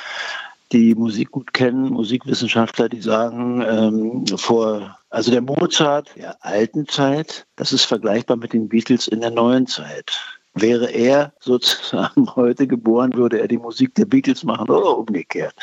[0.72, 7.48] die Musik gut kennen, Musikwissenschaftler, die sagen, ähm, vor, also der Mozart der alten Zeit,
[7.56, 10.12] das ist vergleichbar mit den Beatles in der neuen Zeit.
[10.54, 15.56] Wäre er sozusagen heute geboren, würde er die Musik der Beatles machen oder umgekehrt.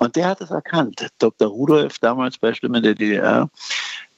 [0.00, 1.06] Und der hat es erkannt.
[1.18, 1.48] Dr.
[1.48, 3.48] Rudolf, damals bei Stimme der DDR,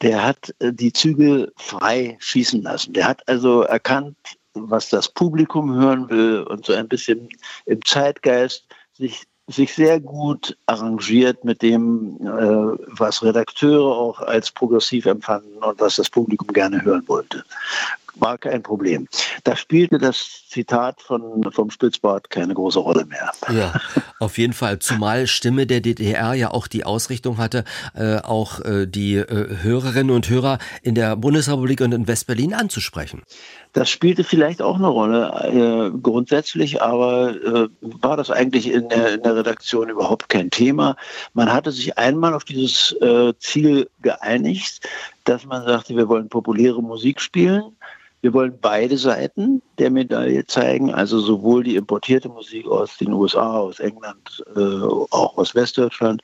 [0.04, 2.92] der hat äh, die Züge frei schießen lassen.
[2.92, 4.16] Der hat also erkannt,
[4.52, 7.28] was das Publikum hören will und so ein bisschen
[7.66, 15.04] im Zeitgeist sich sich sehr gut arrangiert mit dem, äh, was Redakteure auch als progressiv
[15.04, 17.44] empfanden und was das Publikum gerne hören wollte.
[18.16, 19.08] War kein Problem.
[19.42, 23.32] Da spielte das Zitat von, vom Spitzbart keine große Rolle mehr.
[23.52, 23.72] Ja,
[24.20, 24.78] auf jeden Fall.
[24.78, 30.14] Zumal Stimme der DDR ja auch die Ausrichtung hatte, äh, auch äh, die äh, Hörerinnen
[30.14, 33.22] und Hörer in der Bundesrepublik und in Westberlin anzusprechen.
[33.74, 39.14] Das spielte vielleicht auch eine Rolle äh, grundsätzlich, aber äh, war das eigentlich in der,
[39.14, 40.96] in der, Redaktion überhaupt kein Thema.
[41.32, 44.88] Man hatte sich einmal auf dieses äh, Ziel geeinigt,
[45.24, 47.64] dass man sagte, wir wollen populäre Musik spielen.
[48.24, 53.58] Wir wollen beide Seiten der Medaille zeigen, also sowohl die importierte Musik aus den USA,
[53.58, 56.22] aus England, äh, auch aus Westdeutschland,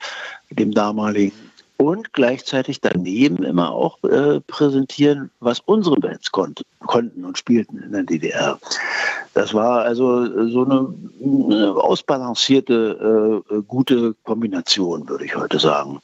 [0.49, 1.50] dem damaligen
[1.81, 7.91] und gleichzeitig daneben immer auch äh, präsentieren, was unsere Bands konnten, konnten und spielten in
[7.91, 8.59] der DDR.
[9.33, 15.99] Das war also so eine, eine ausbalancierte, äh, gute Kombination, würde ich heute sagen.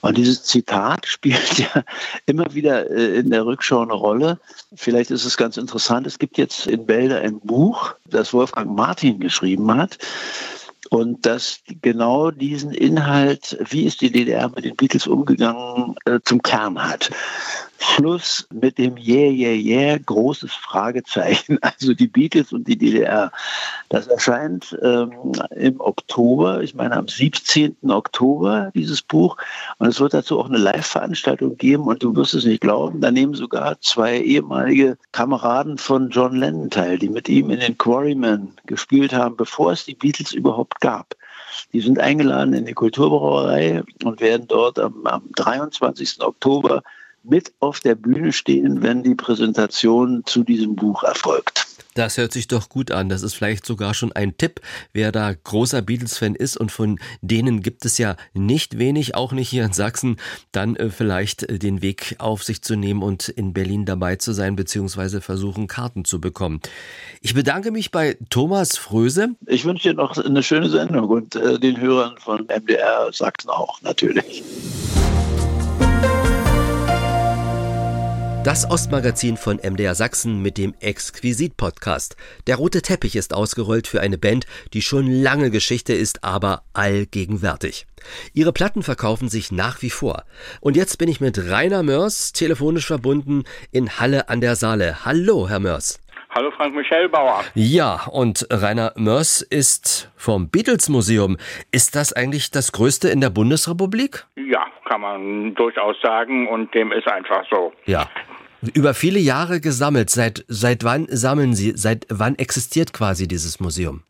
[0.00, 1.84] Und dieses Zitat spielt ja
[2.26, 4.40] immer wieder äh, in der Rückschau eine Rolle.
[4.74, 6.04] Vielleicht ist es ganz interessant.
[6.08, 9.98] Es gibt jetzt in Bälde ein Buch, das Wolfgang Martin geschrieben hat
[10.92, 16.42] und dass genau diesen Inhalt, wie ist die DDR mit den Beatles umgegangen, äh, zum
[16.42, 17.10] Kern hat.
[17.82, 23.32] Schluss mit dem Yeah, yeah, yeah, großes Fragezeichen, also die Beatles und die DDR.
[23.88, 25.12] Das erscheint ähm,
[25.56, 27.76] im Oktober, ich meine am 17.
[27.88, 29.36] Oktober, dieses Buch.
[29.78, 33.10] Und es wird dazu auch eine Live-Veranstaltung geben und du wirst es nicht glauben, da
[33.10, 38.52] nehmen sogar zwei ehemalige Kameraden von John Lennon teil, die mit ihm in den Quarrymen
[38.66, 41.16] gespielt haben, bevor es die Beatles überhaupt gab.
[41.72, 46.20] Die sind eingeladen in die Kulturbrauerei und werden dort am, am 23.
[46.20, 46.82] Oktober
[47.22, 51.61] mit auf der Bühne stehen, wenn die Präsentation zu diesem Buch erfolgt.
[51.94, 53.08] Das hört sich doch gut an.
[53.08, 54.60] Das ist vielleicht sogar schon ein Tipp,
[54.92, 59.48] wer da großer Beatles-Fan ist und von denen gibt es ja nicht wenig, auch nicht
[59.48, 60.16] hier in Sachsen,
[60.52, 64.32] dann äh, vielleicht äh, den Weg auf sich zu nehmen und in Berlin dabei zu
[64.32, 66.60] sein, beziehungsweise versuchen, Karten zu bekommen.
[67.20, 69.30] Ich bedanke mich bei Thomas Fröse.
[69.46, 73.80] Ich wünsche dir noch eine schöne Sendung und äh, den Hörern von MDR Sachsen auch
[73.82, 74.42] natürlich.
[78.44, 82.16] Das Ostmagazin von MDR Sachsen mit dem Exquisit-Podcast.
[82.48, 87.86] Der rote Teppich ist ausgerollt für eine Band, die schon lange Geschichte ist, aber allgegenwärtig.
[88.34, 90.24] Ihre Platten verkaufen sich nach wie vor.
[90.60, 95.04] Und jetzt bin ich mit Rainer Mörs telefonisch verbunden in Halle an der Saale.
[95.04, 96.00] Hallo, Herr Mörs.
[96.34, 97.44] Hallo Frank Michel Bauer.
[97.54, 101.36] Ja, und Rainer Mörs ist vom Beatles Museum.
[101.72, 104.24] Ist das eigentlich das größte in der Bundesrepublik?
[104.36, 107.74] Ja, kann man durchaus sagen und dem ist einfach so.
[107.84, 108.08] Ja.
[108.72, 110.08] Über viele Jahre gesammelt.
[110.08, 111.72] Seit, seit wann sammeln Sie?
[111.76, 114.02] Seit wann existiert quasi dieses Museum?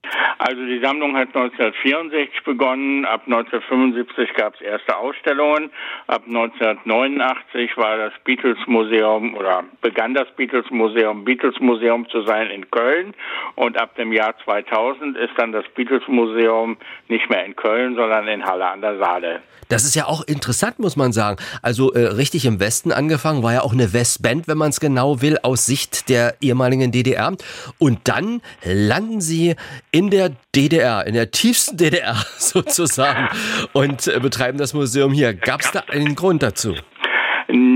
[0.44, 5.70] Also die Sammlung hat 1964 begonnen, ab 1975 gab es erste Ausstellungen,
[6.08, 12.50] ab 1989 war das Beatles Museum oder begann das Beatles Museum Beatles Museum zu sein
[12.50, 13.14] in Köln
[13.54, 16.76] und ab dem Jahr 2000 ist dann das Beatles Museum
[17.06, 19.42] nicht mehr in Köln, sondern in Halle an der Saale.
[19.72, 21.38] Das ist ja auch interessant, muss man sagen.
[21.62, 25.22] Also äh, richtig im Westen angefangen, war ja auch eine Westband, wenn man es genau
[25.22, 27.32] will, aus Sicht der ehemaligen DDR.
[27.78, 29.56] Und dann landen sie
[29.90, 33.28] in der DDR, in der tiefsten DDR sozusagen
[33.72, 35.34] und äh, betreiben das Museum hier.
[35.34, 36.74] Gab es da einen Grund dazu?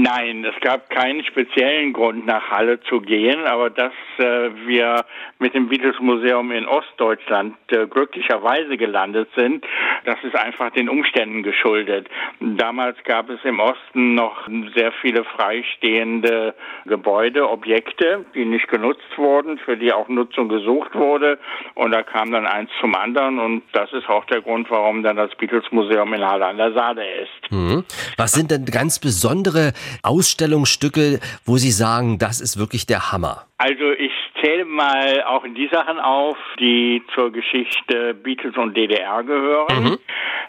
[0.06, 5.04] Nein, es gab keinen speziellen Grund, nach Halle zu gehen, aber dass äh, wir
[5.40, 9.64] mit dem Beatles Museum in Ostdeutschland äh, glücklicherweise gelandet sind,
[10.04, 12.06] das ist einfach den Umständen geschuldet.
[12.38, 19.58] Damals gab es im Osten noch sehr viele freistehende Gebäude, Objekte, die nicht genutzt wurden,
[19.58, 21.40] für die auch Nutzung gesucht wurde.
[21.74, 25.16] Und da kam dann eins zum anderen und das ist auch der Grund, warum dann
[25.16, 27.50] das Beatles Museum in Halle an der Saale ist.
[27.50, 27.84] Mhm.
[28.16, 33.46] Was sind denn ganz besondere Ausstellungsstücke, wo Sie sagen, das ist wirklich der Hammer?
[33.58, 39.84] Also ich zähle mal auch die Sachen auf, die zur Geschichte Beatles und DDR gehören.
[39.84, 39.98] Mhm.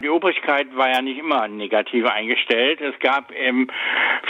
[0.02, 2.80] Die Obrigkeit war ja nicht immer negativ eingestellt.
[2.80, 3.68] Es gab im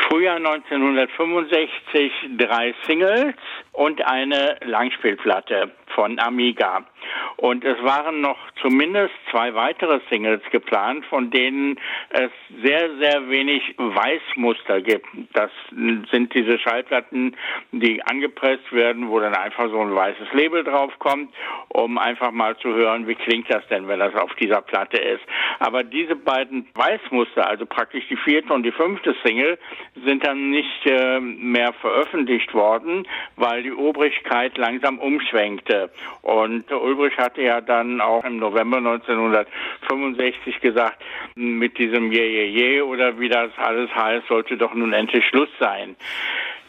[0.09, 3.35] Frühjahr 1965 drei Singles
[3.79, 6.85] und eine Langspielplatte von Amiga.
[7.37, 11.79] Und es waren noch zumindest zwei weitere Singles geplant, von denen
[12.11, 12.31] es
[12.63, 15.07] sehr, sehr wenig Weißmuster gibt.
[15.33, 17.37] Das sind diese Schallplatten,
[17.71, 21.33] die angepresst werden, wo dann einfach so ein weißes Label draufkommt,
[21.69, 25.23] um einfach mal zu hören, wie klingt das denn, wenn das auf dieser Platte ist.
[25.61, 29.57] Aber diese beiden Weißmuster, also praktisch die vierte und die fünfte Single,
[30.05, 35.91] sind dann nicht äh, mehr veröffentlicht worden, weil die Obrigkeit langsam umschwenkte.
[36.23, 41.03] Und Ulbrich hatte ja dann auch im November 1965 gesagt,
[41.35, 45.51] mit diesem Je, Je, Je oder wie das alles heißt, sollte doch nun endlich Schluss
[45.61, 45.97] sein.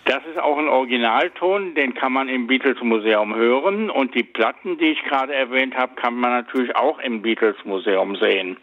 [0.06, 4.78] Das ist auch ein Originalton, den kann man im Beatles Museum hören und die Platten,
[4.78, 8.58] die ich gerade erwähnt habe, kann man natürlich auch im Beatles Museum sehen.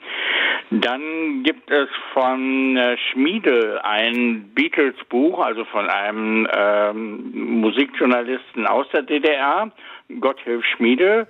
[0.70, 8.88] Dann gibt es von äh, Schmiede ein Beatles Buch, also von einem ähm, Musikjournalisten aus
[8.92, 9.70] der DDR,
[10.20, 11.28] Gotthilf Schmiede.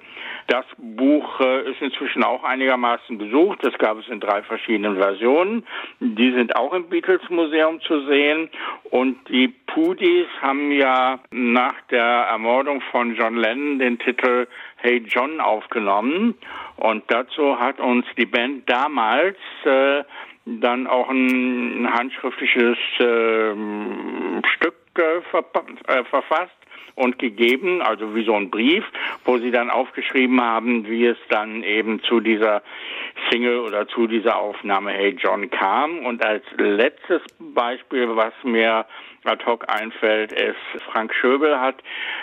[0.48, 3.58] Das Buch äh, ist inzwischen auch einigermaßen besucht.
[3.62, 5.66] Das gab es in drei verschiedenen Versionen.
[5.98, 8.48] Die sind auch im Beatles Museum zu sehen.
[8.90, 15.40] Und die Pudis haben ja nach der Ermordung von John Lennon den Titel Hey John
[15.40, 16.34] aufgenommen.
[16.76, 20.04] Und dazu hat uns die Band damals äh,
[20.44, 23.54] dann auch ein handschriftliches äh,
[24.54, 26.56] Stück äh, verfasst
[26.96, 28.84] und gegeben, also wie so ein Brief,
[29.24, 32.62] wo sie dann aufgeschrieben haben, wie es dann eben zu dieser
[33.30, 36.06] Single oder zu dieser Aufnahme Hey John kam.
[36.06, 38.86] Und als letztes Beispiel, was mir
[39.26, 41.76] ad hoc einfällt, ist, Frank Schöbel hat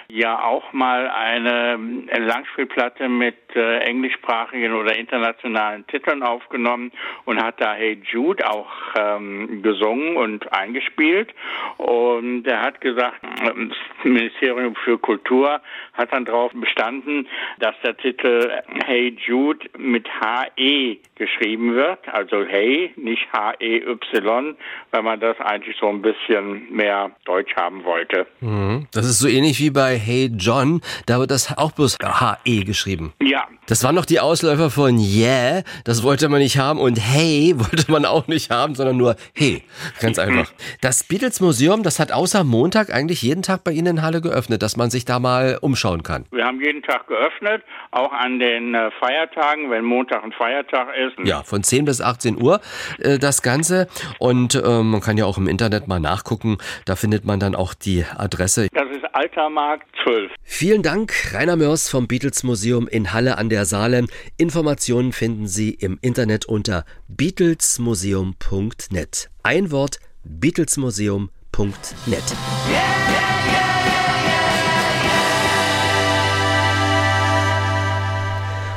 [0.07, 1.77] ja auch mal eine
[2.17, 6.91] Langspielplatte mit äh, englischsprachigen oder internationalen Titeln aufgenommen
[7.25, 11.33] und hat da Hey Jude auch ähm, gesungen und eingespielt.
[11.77, 15.61] Und er hat gesagt, das Ministerium für Kultur
[15.93, 17.27] hat dann darauf bestanden,
[17.59, 18.51] dass der Titel
[18.85, 21.99] Hey Jude mit H-E geschrieben wird.
[22.07, 24.55] Also Hey, nicht H-E-Y,
[24.91, 26.92] weil man das eigentlich so ein bisschen mehr
[27.25, 28.27] Deutsch haben wollte.
[28.41, 28.87] Mhm.
[28.91, 33.13] Das ist so ähnlich wie bei Hey John, da wird das auch bloß H-E geschrieben.
[33.21, 33.47] Ja.
[33.65, 37.89] Das waren noch die Ausläufer von Yeah, das wollte man nicht haben und Hey wollte
[37.89, 39.63] man auch nicht haben, sondern nur Hey.
[40.01, 40.51] Ganz einfach.
[40.81, 44.61] Das Beatles Museum, das hat außer Montag eigentlich jeden Tag bei Ihnen in Halle geöffnet,
[44.61, 46.25] dass man sich da mal umschauen kann.
[46.31, 51.25] Wir haben jeden Tag geöffnet, auch an den äh, Feiertagen, wenn Montag ein Feiertag ist.
[51.25, 52.59] Ja, von 10 bis 18 Uhr
[52.99, 53.87] äh, das Ganze.
[54.19, 56.57] Und äh, man kann ja auch im Internet mal nachgucken.
[56.85, 58.67] Da findet man dann auch die Adresse.
[58.73, 60.31] Das ist Altermarkt 12.
[60.43, 64.05] Vielen Dank, Rainer Mörs vom Beatles Museum in Halle an der Saale.
[64.37, 69.29] Informationen finden Sie im Internet unter beatlesmuseum.net.
[69.43, 72.23] Ein Wort beatlesmuseum.net.
[72.67, 73.72] Yeah, yeah, yeah.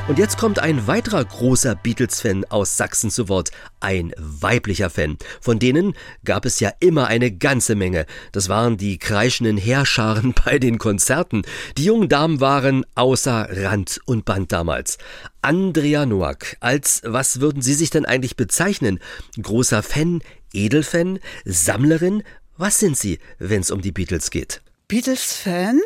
[0.09, 5.19] Und jetzt kommt ein weiterer großer Beatles-Fan aus Sachsen zu Wort, ein weiblicher Fan.
[5.41, 8.07] Von denen gab es ja immer eine ganze Menge.
[8.31, 11.43] Das waren die kreischenden Heerscharen bei den Konzerten.
[11.77, 14.99] Die jungen Damen waren außer Rand und Band damals.
[15.43, 19.01] Andrea Noack, als was würden Sie sich denn eigentlich bezeichnen?
[19.43, 22.23] Großer Fan, Edelfan, Sammlerin?
[22.57, 24.63] Was sind Sie, wenn es um die Beatles geht?
[24.87, 25.81] Beatles-Fan?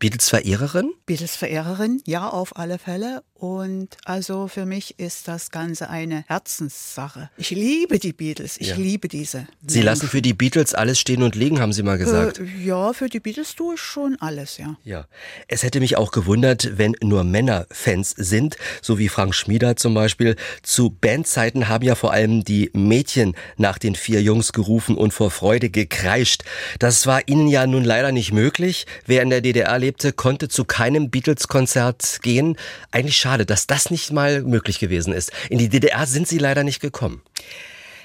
[0.00, 0.92] Beatles-Verehrerin?
[1.06, 3.22] Beatles-Verehrerin, ja, auf alle Fälle.
[3.40, 7.30] Und also für mich ist das Ganze eine Herzenssache.
[7.38, 8.76] Ich liebe die Beatles, ich ja.
[8.76, 9.46] liebe diese.
[9.66, 12.38] Sie lassen für die Beatles alles stehen und liegen, haben Sie mal gesagt.
[12.38, 14.76] Äh, ja, für die Beatles tue ich schon alles, ja.
[14.84, 15.06] Ja.
[15.48, 19.94] Es hätte mich auch gewundert, wenn nur Männer Fans sind, so wie Frank Schmieder zum
[19.94, 20.36] Beispiel.
[20.62, 25.30] Zu Bandzeiten haben ja vor allem die Mädchen nach den vier Jungs gerufen und vor
[25.30, 26.44] Freude gekreischt.
[26.78, 28.84] Das war ihnen ja nun leider nicht möglich.
[29.06, 32.58] Wer in der DDR lebte, konnte zu keinem Beatles-Konzert gehen.
[32.90, 35.30] Eigentlich schade dass das nicht mal möglich gewesen ist.
[35.50, 37.22] In die DDR sind Sie leider nicht gekommen.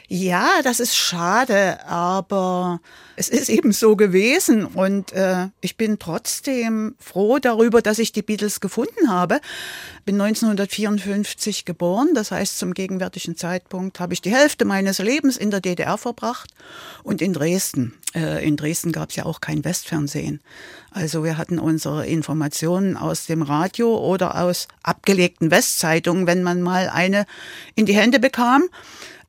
[0.08, 2.80] Ja, das ist schade, aber
[3.16, 8.22] es ist eben so gewesen und äh, ich bin trotzdem froh darüber, dass ich die
[8.22, 9.40] Beatles gefunden habe.
[10.06, 15.50] Bin 1954 geboren, das heißt zum gegenwärtigen Zeitpunkt habe ich die Hälfte meines Lebens in
[15.50, 16.52] der DDR verbracht
[17.04, 17.96] und in Dresden.
[18.14, 20.40] Äh, in Dresden gab es ja auch kein Westfernsehen.
[20.92, 26.90] Also wir hatten unsere Informationen aus dem Radio oder aus abgelegten Westzeitungen, wenn man mal
[26.90, 27.26] eine
[27.74, 28.66] in die Hände bekam.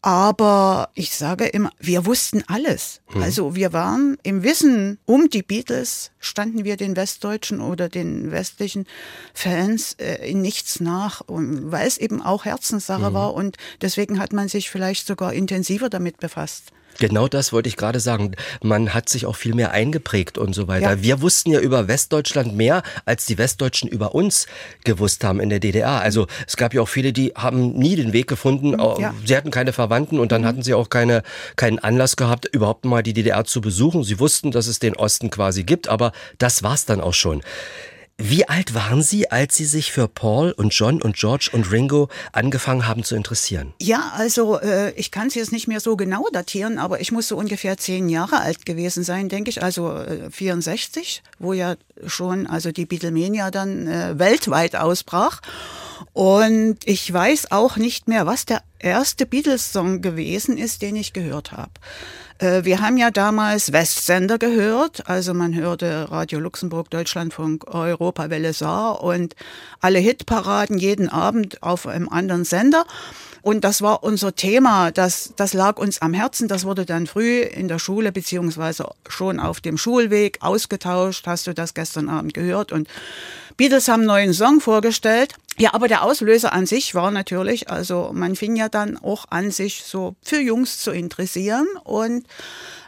[0.02, 3.00] Aber ich sage immer, wir wussten alles.
[3.06, 3.22] Hm.
[3.22, 8.86] Also wir waren im Wissen um die Beatles, standen wir den westdeutschen oder den westlichen
[9.34, 13.14] Fans äh, in nichts nach, weil es eben auch Herzenssache hm.
[13.14, 16.72] war und deswegen hat man sich vielleicht sogar intensiver damit befasst.
[16.99, 18.32] Genau das wollte ich gerade sagen.
[18.62, 20.97] Man hat sich auch viel mehr eingeprägt und so weiter.
[20.97, 21.03] Ja.
[21.03, 24.47] Wir wussten ja über Westdeutschland mehr, als die Westdeutschen über uns
[24.84, 26.01] gewusst haben in der DDR.
[26.01, 28.70] Also es gab ja auch viele, die haben nie den Weg gefunden.
[28.70, 29.14] Mhm, ja.
[29.24, 30.47] Sie hatten keine Verwandten und dann mhm.
[30.47, 31.22] hatten sie auch keine,
[31.57, 34.05] keinen Anlass gehabt, überhaupt mal die DDR zu besuchen.
[34.05, 37.42] Sie wussten, dass es den Osten quasi gibt, aber das war's dann auch schon.
[38.19, 42.09] Wie alt waren Sie, als Sie sich für Paul und John und George und Ringo
[42.33, 43.75] angefangen haben zu interessieren?
[43.79, 47.29] Ja, also äh, ich kann es jetzt nicht mehr so genau datieren, aber ich muss
[47.29, 52.47] so ungefähr zehn Jahre alt gewesen sein, denke ich, also äh, 64, wo ja schon
[52.47, 55.43] also die Beatlemania dann äh, weltweit ausbrach.
[56.14, 61.53] Und ich weiß auch nicht mehr, was der erste Beatles-Song gewesen ist, den ich gehört
[61.53, 61.73] habe.
[62.39, 68.53] Äh, wir haben ja damals Westsender gehört, also man hörte Radio Luxemburg, Deutschlandfunk, Europa, Welle
[68.53, 69.34] Saar und
[69.80, 72.84] alle Hitparaden jeden Abend auf einem anderen Sender.
[73.43, 76.49] Und das war unser Thema, das, das lag uns am Herzen.
[76.49, 81.28] Das wurde dann früh in der Schule beziehungsweise schon auf dem Schulweg ausgetauscht.
[81.28, 82.72] Hast du das gestern Abend gehört?
[82.72, 82.89] Und
[83.57, 85.37] Beatles haben einen neuen Song vorgestellt.
[85.59, 89.50] Ja, aber der Auslöser an sich war natürlich, also man fing ja dann auch an,
[89.50, 92.26] sich so für Jungs zu interessieren und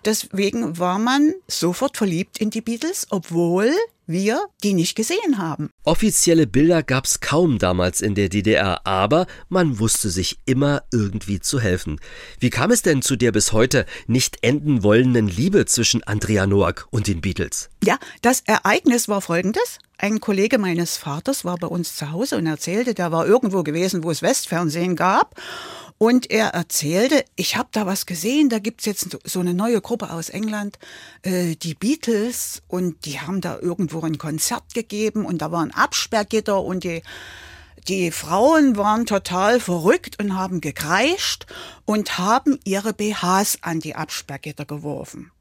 [0.04, 3.72] deswegen war man sofort verliebt in die Beatles, obwohl
[4.08, 5.70] wir die nicht gesehen haben.
[5.84, 11.60] Offizielle Bilder gab's kaum damals in der DDR, aber man wusste sich immer irgendwie zu
[11.60, 12.00] helfen.
[12.40, 16.86] Wie kam es denn zu der bis heute nicht enden wollenden Liebe zwischen Andrea Noack
[16.90, 17.68] und den Beatles?
[17.84, 19.78] Ja, das Ereignis war folgendes.
[20.00, 24.04] Ein Kollege meines Vaters war bei uns zu Hause und erzählte, der war irgendwo gewesen,
[24.04, 25.34] wo es Westfernsehen gab.
[25.98, 30.12] Und er erzählte, ich habe da was gesehen, da gibt's jetzt so eine neue Gruppe
[30.12, 30.78] aus England,
[31.22, 35.74] äh, die Beatles, und die haben da irgendwo ein Konzert gegeben und da war ein
[35.74, 37.02] Absperrgitter und die,
[37.88, 41.46] die Frauen waren total verrückt und haben gekreischt
[41.84, 45.32] und haben ihre BHs an die Absperrgitter geworfen.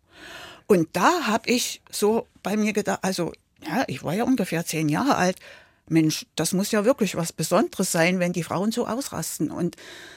[0.66, 3.32] Und da habe ich so bei mir gedacht, also
[3.66, 5.38] ja, ich war ja ungefähr zehn Jahre alt.
[5.90, 9.52] Mensch, das muss ja wirklich was Besonderes sein, wenn die Frauen so ausrasten.
[9.52, 9.76] Und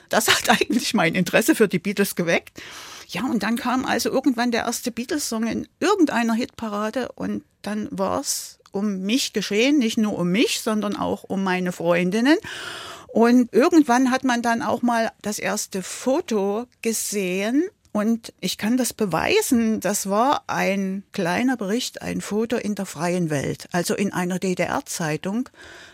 [0.08, 2.60] das hat eigentlich mein Interesse für die Beatles geweckt.
[3.08, 8.20] Ja, und dann kam also irgendwann der erste Beatles-Song in irgendeiner Hitparade und dann war
[8.20, 12.38] es um mich geschehen, nicht nur um mich, sondern auch um meine Freundinnen.
[13.08, 18.92] Und irgendwann hat man dann auch mal das erste Foto gesehen und ich kann das
[18.92, 19.80] beweisen.
[19.80, 23.68] Das war ein kleiner Bericht, ein Foto in der freien Welt.
[23.72, 25.48] Also in einer DDR-Zeitung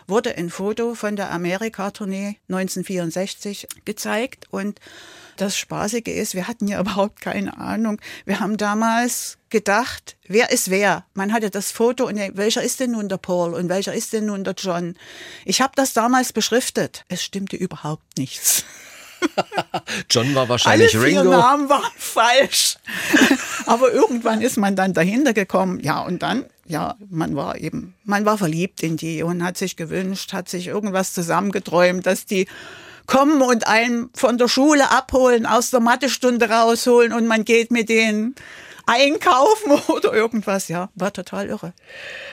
[0.05, 4.45] wurde ein Foto von der Amerika-Tournee 1964 gezeigt.
[4.51, 4.79] Und
[5.37, 7.99] das Spaßige ist, wir hatten ja überhaupt keine Ahnung.
[8.25, 11.03] Wir haben damals gedacht, wer ist wer?
[11.15, 14.27] Man hatte das Foto und welcher ist denn nun der Paul und welcher ist denn
[14.27, 14.95] nun der John?
[15.45, 17.05] Ich habe das damals beschriftet.
[17.07, 18.65] Es stimmte überhaupt nichts.
[20.09, 21.31] John war wahrscheinlich Alle vier Ringo.
[21.31, 22.77] Namen waren falsch.
[23.65, 25.79] Aber irgendwann ist man dann dahinter gekommen.
[25.79, 29.75] Ja, und dann, ja, man war eben, man war verliebt in die und hat sich
[29.75, 32.47] gewünscht, hat sich irgendwas zusammengeträumt, dass die
[33.07, 37.89] kommen und einen von der Schule abholen, aus der Mathestunde rausholen und man geht mit
[37.89, 38.35] denen
[38.87, 40.67] einkaufen oder irgendwas.
[40.67, 41.73] Ja, war total irre.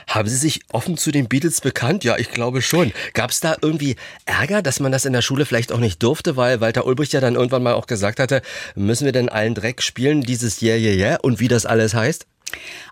[0.07, 2.03] Haben Sie sich offen zu den Beatles bekannt?
[2.03, 2.91] Ja, ich glaube schon.
[3.13, 3.95] Gab es da irgendwie
[4.25, 7.21] Ärger, dass man das in der Schule vielleicht auch nicht durfte, weil Walter Ulbricht ja
[7.21, 8.41] dann irgendwann mal auch gesagt hatte,
[8.75, 12.25] müssen wir denn allen Dreck spielen, dieses Yeah, yeah, yeah und wie das alles heißt?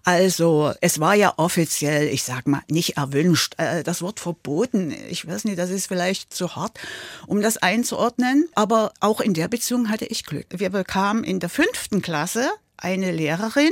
[0.03, 3.53] Also, es war ja offiziell, ich sag mal, nicht erwünscht.
[3.57, 6.79] Äh, das Wort verboten, ich weiß nicht, das ist vielleicht zu hart,
[7.27, 8.49] um das einzuordnen.
[8.55, 10.47] Aber auch in der Beziehung hatte ich Glück.
[10.49, 12.49] Wir bekamen in der fünften Klasse
[12.83, 13.71] eine Lehrerin,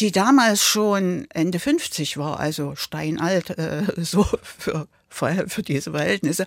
[0.00, 6.44] die damals schon Ende 50 war, also steinalt, äh, so für, für, diese Verhältnisse.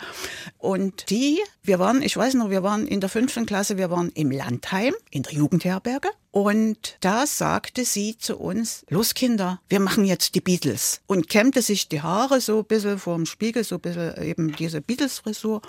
[0.58, 4.10] Und die, wir waren, ich weiß noch, wir waren in der fünften Klasse, wir waren
[4.14, 6.10] im Landheim, in der Jugendherberge.
[6.32, 11.02] Und da sagte sie zu uns, los Kinder, wir machen jetzt die Beatles.
[11.08, 14.80] Und kämmte sich die Haare so ein bisschen vorm Spiegel, so ein bisschen eben diese
[14.80, 15.62] Beatles-Frisur.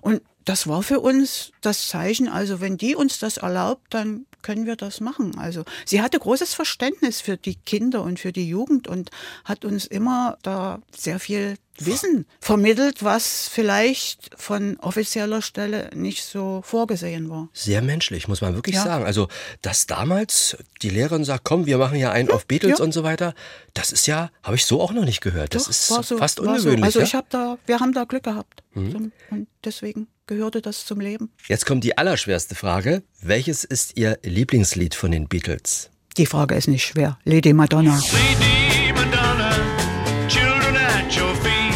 [0.00, 4.66] Und das war für uns das Zeichen, also wenn die uns das erlaubt, dann können
[4.66, 5.38] wir das machen.
[5.38, 9.10] Also sie hatte großes Verständnis für die Kinder und für die Jugend und
[9.44, 16.60] hat uns immer da sehr viel Wissen vermittelt, was vielleicht von offizieller Stelle nicht so
[16.64, 17.48] vorgesehen war.
[17.54, 18.84] Sehr menschlich, muss man wirklich ja.
[18.84, 19.04] sagen.
[19.04, 19.28] Also,
[19.62, 22.84] dass damals die Lehrerin sagt, komm, wir machen ja einen ja, auf Beatles ja.
[22.84, 23.34] und so weiter,
[23.74, 25.54] das ist ja, habe ich so auch noch nicht gehört.
[25.54, 26.92] Das Doch, ist so, fast ungewöhnlich.
[26.92, 27.00] So.
[27.00, 28.62] Also ich habe da, wir haben da Glück gehabt.
[28.74, 29.12] Mhm.
[29.30, 31.30] Und deswegen gehörte das zum Leben.
[31.48, 33.02] Jetzt kommt die allerschwerste Frage.
[33.20, 35.90] Welches ist Ihr Lieblingslied von den Beatles?
[36.16, 37.18] Die Frage ist nicht schwer.
[37.24, 37.98] Lady Madonna.
[38.12, 39.50] Lady Madonna,
[40.28, 41.74] children at your feet.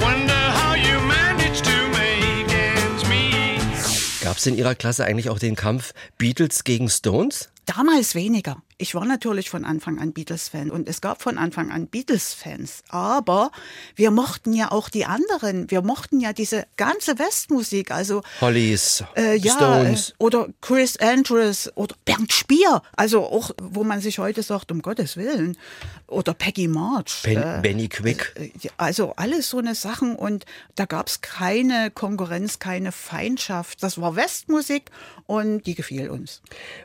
[0.00, 4.22] Wonder how you managed to make ends meet.
[4.22, 7.48] Gab es in Ihrer Klasse eigentlich auch den Kampf Beatles gegen Stones?
[7.76, 8.62] Damals weniger.
[8.78, 12.84] Ich war natürlich von Anfang an Beatles-Fan und es gab von Anfang an Beatles-Fans.
[12.88, 13.50] Aber
[13.94, 15.70] wir mochten ja auch die anderen.
[15.70, 17.90] Wir mochten ja diese ganze Westmusik.
[17.90, 20.10] Also Hollies, äh, ja, Stones.
[20.10, 22.80] äh, oder Chris Andrews oder Bernd Spier.
[22.96, 25.58] Also auch, wo man sich heute sagt, um Gottes Willen.
[26.06, 27.20] Oder Peggy March.
[27.24, 28.32] Ben, äh, Benny Quick.
[28.36, 30.46] äh, ja, Also alles so eine Sachen und
[30.76, 33.82] da gab es keine Konkurrenz, keine Feindschaft.
[33.82, 34.90] Das war Westmusik
[35.26, 36.40] und die gefiel uns.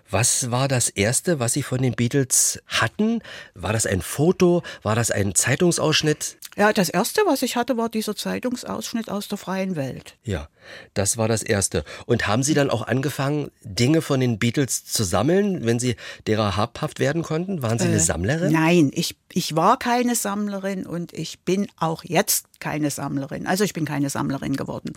[0.09, 3.21] Was war das Erste, was Sie von den Beatles hatten?
[3.53, 4.63] War das ein Foto?
[4.81, 6.37] War das ein Zeitungsausschnitt?
[6.55, 10.15] Ja, das erste, was ich hatte, war dieser Zeitungsausschnitt aus der freien Welt.
[10.23, 10.49] Ja,
[10.93, 11.83] das war das Erste.
[12.05, 15.95] Und haben Sie dann auch angefangen, Dinge von den Beatles zu sammeln, wenn Sie
[16.27, 17.61] derer habhaft werden konnten?
[17.61, 18.51] Waren Sie eine Sammlerin?
[18.51, 23.47] Nein, ich, ich war keine Sammlerin und ich bin auch jetzt keine Sammlerin.
[23.47, 24.93] Also ich bin keine Sammlerin geworden.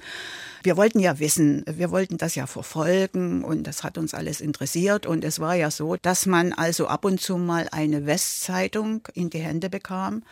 [0.63, 5.07] Wir wollten ja wissen, wir wollten das ja verfolgen und das hat uns alles interessiert.
[5.07, 9.31] Und es war ja so, dass man also ab und zu mal eine Westzeitung in
[9.31, 10.23] die Hände bekam.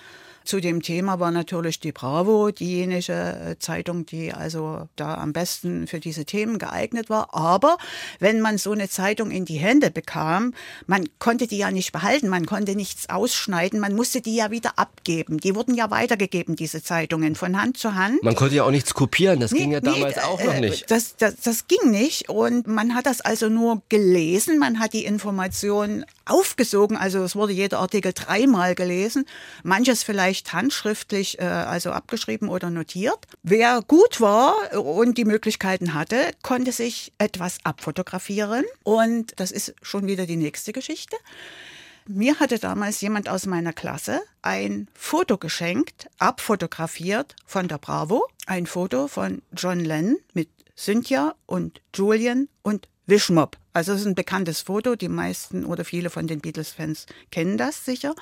[0.45, 5.87] Zu dem Thema war natürlich die Bravo diejenige äh, Zeitung, die also da am besten
[5.87, 7.35] für diese Themen geeignet war.
[7.35, 7.79] Aber
[8.19, 10.53] wenn man so eine Zeitung in die Hände bekam,
[10.87, 14.79] man konnte die ja nicht behalten, man konnte nichts ausschneiden, man musste die ja wieder
[14.79, 15.39] abgeben.
[15.39, 18.23] Die wurden ja weitergegeben, diese Zeitungen, von Hand zu Hand.
[18.23, 20.61] Man konnte ja auch nichts kopieren, das ging ja Nee, damals nee, auch noch äh,
[20.61, 20.91] nicht.
[20.91, 25.05] Das, das, das ging nicht und man hat das also nur gelesen, man hat die
[25.05, 29.27] Information aufgesogen, also es wurde jeder Artikel dreimal gelesen,
[29.63, 33.19] manches vielleicht handschriftlich, äh, also abgeschrieben oder notiert.
[33.43, 40.07] Wer gut war und die Möglichkeiten hatte, konnte sich etwas abfotografieren und das ist schon
[40.07, 41.17] wieder die nächste Geschichte.
[42.07, 48.27] Mir hatte damals jemand aus meiner Klasse ein Foto geschenkt, abfotografiert von der Bravo.
[48.47, 53.57] Ein Foto von John Lennon mit Cynthia und Julian und Wishmop.
[53.75, 54.95] Also es ist ein bekanntes Foto.
[54.97, 58.15] Die meisten oder viele von den Beatles-Fans kennen das sicher.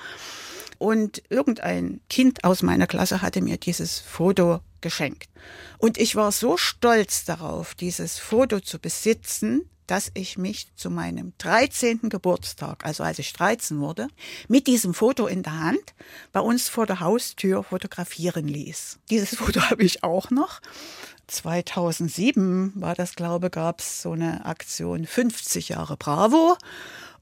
[0.79, 5.29] Und irgendein Kind aus meiner Klasse hatte mir dieses Foto geschenkt.
[5.77, 11.33] Und ich war so stolz darauf, dieses Foto zu besitzen, dass ich mich zu meinem
[11.37, 12.09] 13.
[12.09, 14.07] Geburtstag, also als ich 13 wurde,
[14.47, 15.93] mit diesem Foto in der Hand
[16.31, 18.99] bei uns vor der Haustür fotografieren ließ.
[19.09, 20.61] Dieses Foto habe ich auch noch.
[21.27, 26.57] 2007 war das, glaube gab es so eine Aktion 50 Jahre Bravo.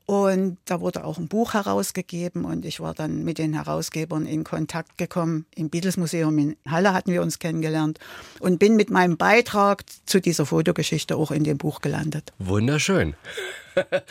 [0.06, 4.44] Und da wurde auch ein Buch herausgegeben und ich war dann mit den Herausgebern in
[4.44, 5.46] Kontakt gekommen.
[5.56, 8.00] Im Beatles Museum in Halle hatten wir uns kennengelernt
[8.40, 12.34] und bin mit meinem Beitrag zu dieser Fotogeschichte auch in dem Buch gelandet.
[12.40, 13.16] Wunderschön.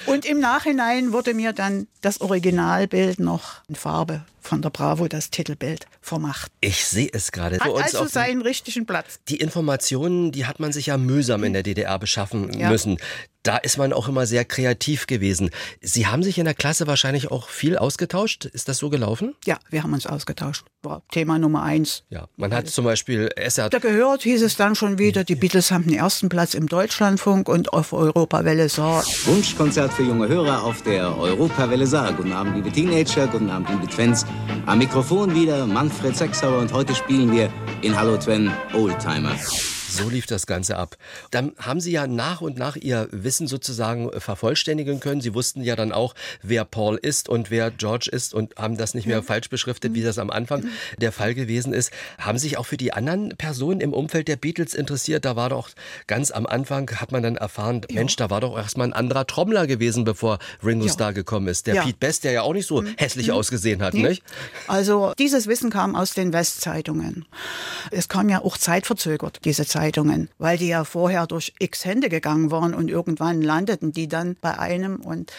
[0.07, 5.31] Und im Nachhinein wurde mir dann das Originalbild noch in Farbe von der Bravo, das
[5.31, 6.51] Titelbild, vermacht.
[6.61, 7.59] Ich sehe es gerade.
[7.61, 9.21] Hat also seinen richtigen Platz.
[9.29, 12.71] Die Informationen, die hat man sich ja mühsam in der DDR beschaffen Ja.
[12.71, 12.99] müssen.
[13.43, 15.51] Da ist man auch immer sehr kreativ gewesen.
[15.81, 18.45] Sie haben sich in der Klasse wahrscheinlich auch viel ausgetauscht.
[18.47, 19.35] Ist das so gelaufen?
[19.47, 20.65] Ja, wir haben uns ausgetauscht.
[20.83, 22.05] War Thema Nummer eins.
[22.09, 22.27] Ja.
[22.37, 25.85] Man hat zum Beispiel SR Da gehört, hieß es dann schon wieder, die Beatles haben
[25.85, 29.05] den ersten Platz im Deutschlandfunk und auf Europawelle Saar.
[29.27, 32.15] Wunschkonzert für junge Hörer auf der Europawelle Saar.
[32.15, 34.25] Guten Abend, liebe Teenager, guten Abend, liebe Twents.
[34.65, 37.51] Am Mikrofon wieder Manfred Sechsauer und heute spielen wir
[37.83, 39.37] in Hallo Twen Oldtimer.
[39.91, 40.97] So lief das Ganze ab.
[41.31, 45.21] Dann haben Sie ja nach und nach Ihr Wissen sozusagen äh, vervollständigen können.
[45.21, 48.95] Sie wussten ja dann auch, wer Paul ist und wer George ist und haben das
[48.95, 50.65] nicht mehr falsch beschriftet, wie das am Anfang
[50.99, 51.91] der Fall gewesen ist.
[52.19, 55.25] Haben sich auch für die anderen Personen im Umfeld der Beatles interessiert?
[55.25, 55.71] Da war doch
[56.07, 59.67] ganz am Anfang, hat man dann erfahren, Mensch, da war doch erstmal ein anderer Trommler
[59.67, 60.93] gewesen, bevor Ringo Ja.
[60.93, 61.67] Starr gekommen ist.
[61.67, 61.83] Der Ja.
[61.85, 64.03] Pete Best, der ja auch nicht so hässlich ausgesehen hat, Nee.
[64.09, 64.23] nicht?
[64.69, 67.27] Also dieses Wissen kam aus den Westzeitungen.
[67.91, 72.51] Es kam ja auch zeitverzögert, diese Zeitungen, weil die ja vorher durch x Hände gegangen
[72.51, 75.33] waren und irgendwann landeten die dann bei einem und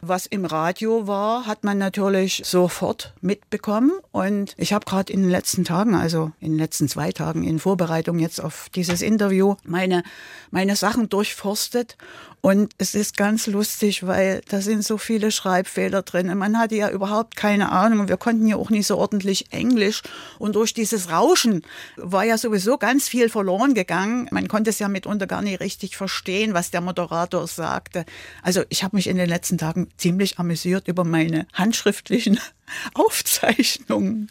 [0.00, 3.92] was im Radio war, hat man natürlich sofort mitbekommen.
[4.12, 7.58] Und ich habe gerade in den letzten Tagen, also in den letzten zwei Tagen in
[7.58, 10.02] Vorbereitung jetzt auf dieses Interview, meine,
[10.50, 11.96] meine Sachen durchforstet.
[12.40, 16.30] Und es ist ganz lustig, weil da sind so viele Schreibfehler drin.
[16.30, 18.08] Und man hatte ja überhaupt keine Ahnung.
[18.08, 20.02] Wir konnten ja auch nicht so ordentlich Englisch.
[20.38, 21.62] Und durch dieses Rauschen
[21.96, 24.28] war ja sowieso ganz viel verloren gegangen.
[24.30, 28.04] Man konnte es ja mitunter gar nicht richtig verstehen, was der Moderator sagte.
[28.42, 32.38] Also ich habe mich in den letzten Tagen ziemlich amüsiert über meine handschriftlichen
[32.94, 34.30] Aufzeichnungen.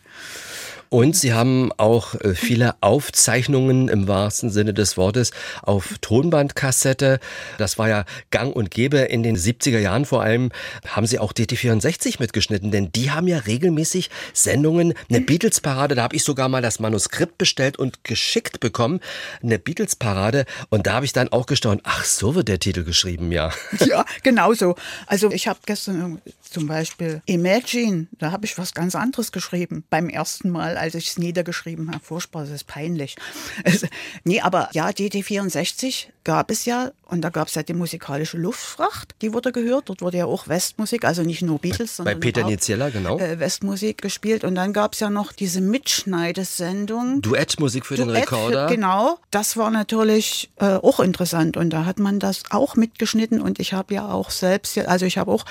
[0.90, 5.32] Und Sie haben auch äh, viele Aufzeichnungen im wahrsten Sinne des Wortes
[5.62, 7.20] auf Tonbandkassette.
[7.58, 10.52] Das war ja gang und gäbe in den 70er Jahren vor allem.
[10.88, 16.16] Haben Sie auch DT64 mitgeschnitten, denn die haben ja regelmäßig Sendungen, eine Beatles-Parade, da habe
[16.16, 19.00] ich sogar mal das Manuskript bestellt und geschickt bekommen,
[19.44, 20.46] eine Beatles-Parade.
[20.70, 23.52] Und da habe ich dann auch gestaunt, ach, so wird der Titel geschrieben, ja.
[23.86, 24.76] Ja, genau so.
[25.06, 30.10] Also ich habe gestern zum Beispiel Imagine, da habe ich was ganz anderes geschrieben beim
[30.10, 32.04] ersten Mal, als ich es niedergeschrieben habe.
[32.04, 33.16] Furchtbar, das ist peinlich.
[33.64, 33.88] Also,
[34.24, 39.16] nee, aber ja, DT64 gab es ja und da gab es ja die musikalische Luftfracht,
[39.22, 39.90] die wurde gehört.
[39.90, 43.18] Dort wurde ja auch Westmusik, also nicht nur Beatles, Bei sondern Peter auch, Nietzscher, genau.
[43.20, 44.44] äh, Westmusik gespielt.
[44.44, 47.22] Und dann gab es ja noch diese Mitschneidesendung.
[47.22, 48.68] Duettmusik für den Duett für- Rekorder.
[48.68, 53.60] Genau, das war natürlich äh, auch interessant und da hat man das auch mitgeschnitten und
[53.60, 55.46] ich habe ja auch selbst, also ich habe auch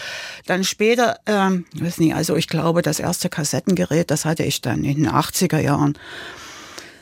[0.46, 4.84] dann später, ähm, weiß nicht, also ich glaube, das erste Kassettengerät, das hatte ich dann
[4.84, 5.98] in den 80er Jahren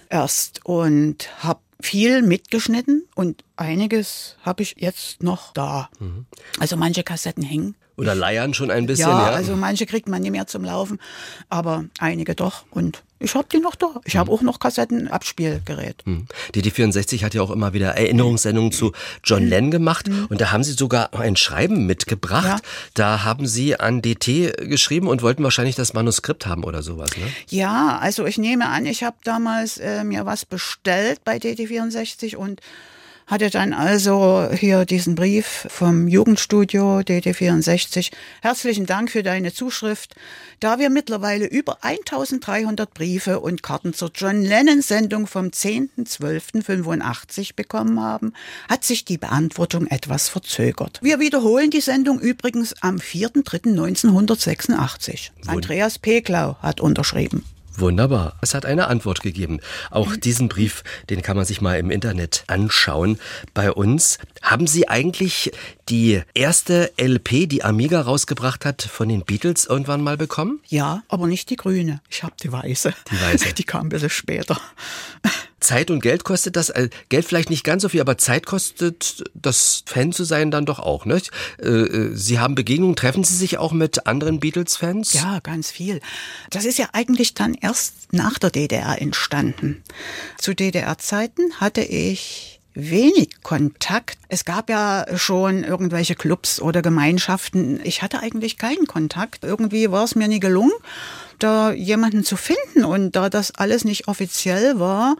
[0.09, 5.91] erst und habe viel mitgeschnitten und einiges habe ich jetzt noch da.
[6.01, 6.27] Mhm.
[6.59, 7.77] Also manche Kassetten hängen.
[7.97, 9.33] Oder leiern schon ein bisschen, Ja, ja.
[9.35, 10.99] also manche kriegt man nicht mehr zum Laufen,
[11.49, 12.65] aber einige doch.
[12.71, 14.01] Und ich habe die noch da.
[14.05, 14.19] Ich Mhm.
[14.19, 16.03] habe auch noch Kassettenabspielgerät.
[16.05, 16.27] Hm.
[16.55, 18.93] Die D64 hat ja auch immer wieder Erinnerungssendungen zu
[19.23, 22.45] John Lennon gemacht und da haben sie sogar ein Schreiben mitgebracht.
[22.45, 22.49] Mhm.
[22.51, 22.59] Ja.
[22.95, 27.25] Da haben sie an DT geschrieben und wollten wahrscheinlich das Manuskript haben oder sowas, ne?
[27.49, 32.61] Ja, also ich nehme an, ich habe damals äh, mir was bestellt bei DT64 und
[33.27, 38.11] hatte dann also hier diesen Brief vom Jugendstudio DT64.
[38.43, 40.17] Herzlichen Dank für deine Zuschrift.
[40.61, 48.01] Da wir mittlerweile über 1300 Briefe und Karten zur John Lennon Sendung vom 10.12.85 bekommen
[48.01, 48.35] haben,
[48.69, 51.01] hat sich die Beantwortung etwas verzögert.
[51.03, 55.31] Wir wiederholen die Sendung übrigens am 4.3.1986.
[55.47, 57.45] Andreas Peklau hat unterschrieben.
[57.77, 58.37] Wunderbar.
[58.41, 59.59] Es hat eine Antwort gegeben.
[59.91, 63.19] Auch diesen Brief, den kann man sich mal im Internet anschauen.
[63.53, 65.51] Bei uns haben Sie eigentlich
[65.89, 70.61] die erste LP, die Amiga rausgebracht hat, von den Beatles irgendwann mal bekommen?
[70.69, 72.01] Ja, aber nicht die grüne.
[72.11, 72.95] Ich habe die weiße.
[73.11, 73.55] Die weiße.
[73.55, 74.61] Die kam ein bisschen später.
[75.61, 79.25] Zeit und Geld kostet das, äh, Geld vielleicht nicht ganz so viel, aber Zeit kostet
[79.35, 81.31] das Fan zu sein dann doch auch, nicht?
[81.61, 85.15] Äh, äh, Sie haben Begegnungen, treffen Sie sich auch mit anderen Beatles-Fans?
[85.15, 86.01] Ja, ganz viel.
[86.51, 89.83] Das ist ja eigentlich dann erst nach der DDR entstanden.
[90.39, 94.19] Zu DDR-Zeiten hatte ich wenig Kontakt.
[94.29, 97.81] Es gab ja schon irgendwelche Clubs oder Gemeinschaften.
[97.85, 99.45] Ich hatte eigentlich keinen Kontakt.
[99.45, 100.73] Irgendwie war es mir nie gelungen,
[101.39, 102.85] da jemanden zu finden.
[102.85, 105.17] Und da das alles nicht offiziell war,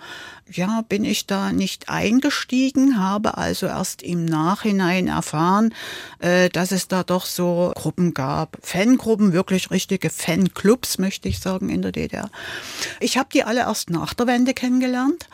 [0.51, 5.73] ja, bin ich da nicht eingestiegen, habe also erst im Nachhinein erfahren,
[6.19, 8.59] äh, dass es da doch so Gruppen gab.
[8.61, 12.29] Fangruppen, wirklich richtige Fanclubs, möchte ich sagen, in der DDR.
[13.01, 15.29] Ich habe die alle erst nach der Wende kennengelernt.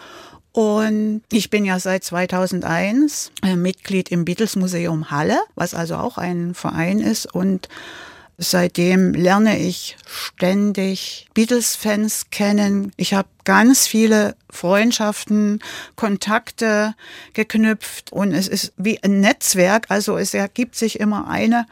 [0.52, 6.18] Und ich bin ja seit 2001 äh, Mitglied im Beatles Museum Halle, was also auch
[6.18, 7.32] ein Verein ist.
[7.32, 7.68] Und
[8.36, 12.92] seitdem lerne ich ständig Beatles-Fans kennen.
[12.96, 15.60] Ich habe ganz viele Freundschaften,
[15.94, 16.94] Kontakte
[17.32, 19.86] geknüpft und es ist wie ein Netzwerk.
[19.88, 21.66] Also es ergibt sich immer eine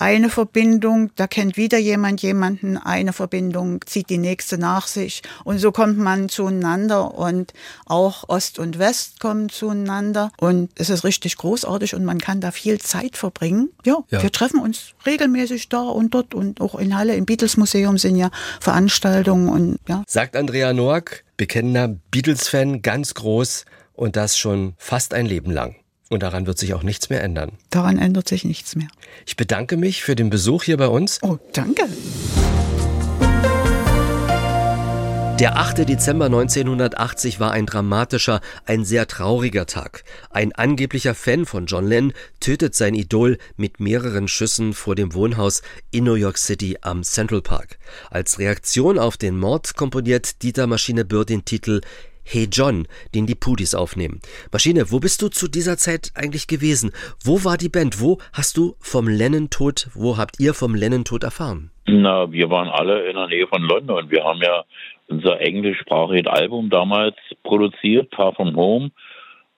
[0.00, 5.58] eine Verbindung, da kennt wieder jemand jemanden, eine Verbindung zieht die nächste nach sich und
[5.58, 7.52] so kommt man zueinander und
[7.84, 12.50] auch Ost und West kommen zueinander und es ist richtig großartig und man kann da
[12.50, 13.70] viel Zeit verbringen.
[13.84, 14.22] Ja, Ja.
[14.22, 18.16] wir treffen uns regelmäßig da und dort und auch in Halle im Beatles Museum sind
[18.16, 18.30] ja
[18.60, 20.02] Veranstaltungen und ja.
[20.06, 25.76] Sagt Andrea Noack, bekennender Beatles-Fan, ganz groß und das schon fast ein Leben lang.
[26.10, 27.52] Und daran wird sich auch nichts mehr ändern.
[27.70, 28.88] Daran ändert sich nichts mehr.
[29.26, 31.20] Ich bedanke mich für den Besuch hier bei uns.
[31.22, 31.84] Oh, danke.
[35.40, 35.88] Der 8.
[35.88, 40.04] Dezember 1980 war ein dramatischer, ein sehr trauriger Tag.
[40.28, 45.62] Ein angeblicher Fan von John Lennon tötet sein Idol mit mehreren Schüssen vor dem Wohnhaus
[45.92, 47.78] in New York City am Central Park.
[48.10, 51.80] Als Reaktion auf den Mord komponiert Dieter Maschine Bürr den Titel
[52.24, 54.20] Hey John, den die Pudis aufnehmen.
[54.52, 56.92] Maschine, wo bist du zu dieser Zeit eigentlich gewesen?
[57.24, 58.00] Wo war die Band?
[58.00, 61.70] Wo hast du vom Lennon-Tod, wo habt ihr vom Lennon-Tod erfahren?
[61.86, 64.10] Na, wir waren alle in der Nähe von London.
[64.10, 64.64] Wir haben ja
[65.08, 68.90] unser englischsprachiges Album damals produziert, Far From Home,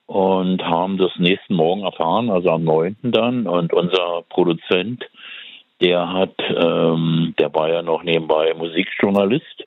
[0.07, 2.95] und haben das nächsten Morgen erfahren, also am 9.
[3.03, 3.45] dann.
[3.45, 5.03] Und unser Produzent,
[5.79, 9.63] der hat, ähm, der war ja noch nebenbei Musikjournalist